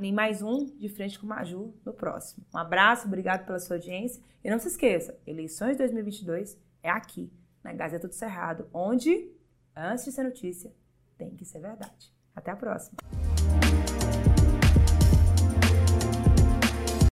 Em 0.00 0.12
mais 0.12 0.42
um 0.42 0.66
de 0.66 0.88
frente 0.88 1.20
com 1.20 1.24
o 1.24 1.28
Maju 1.28 1.72
no 1.84 1.94
próximo. 1.94 2.44
Um 2.52 2.58
abraço, 2.58 3.06
obrigado 3.06 3.46
pela 3.46 3.60
sua 3.60 3.76
audiência. 3.76 4.20
E 4.42 4.50
não 4.50 4.58
se 4.58 4.68
esqueça, 4.68 5.16
eleições 5.24 5.76
2022 5.76 6.58
é 6.82 6.90
aqui, 6.90 7.32
na 7.62 7.72
Gazeta 7.72 8.08
do 8.08 8.14
Cerrado, 8.14 8.68
onde, 8.74 9.30
antes 9.74 10.04
de 10.04 10.10
ser 10.10 10.24
notícia, 10.24 10.72
tem 11.16 11.30
que 11.30 11.44
ser 11.44 11.60
verdade. 11.60 12.12
Até 12.34 12.50
a 12.50 12.56
próxima. 12.56 12.96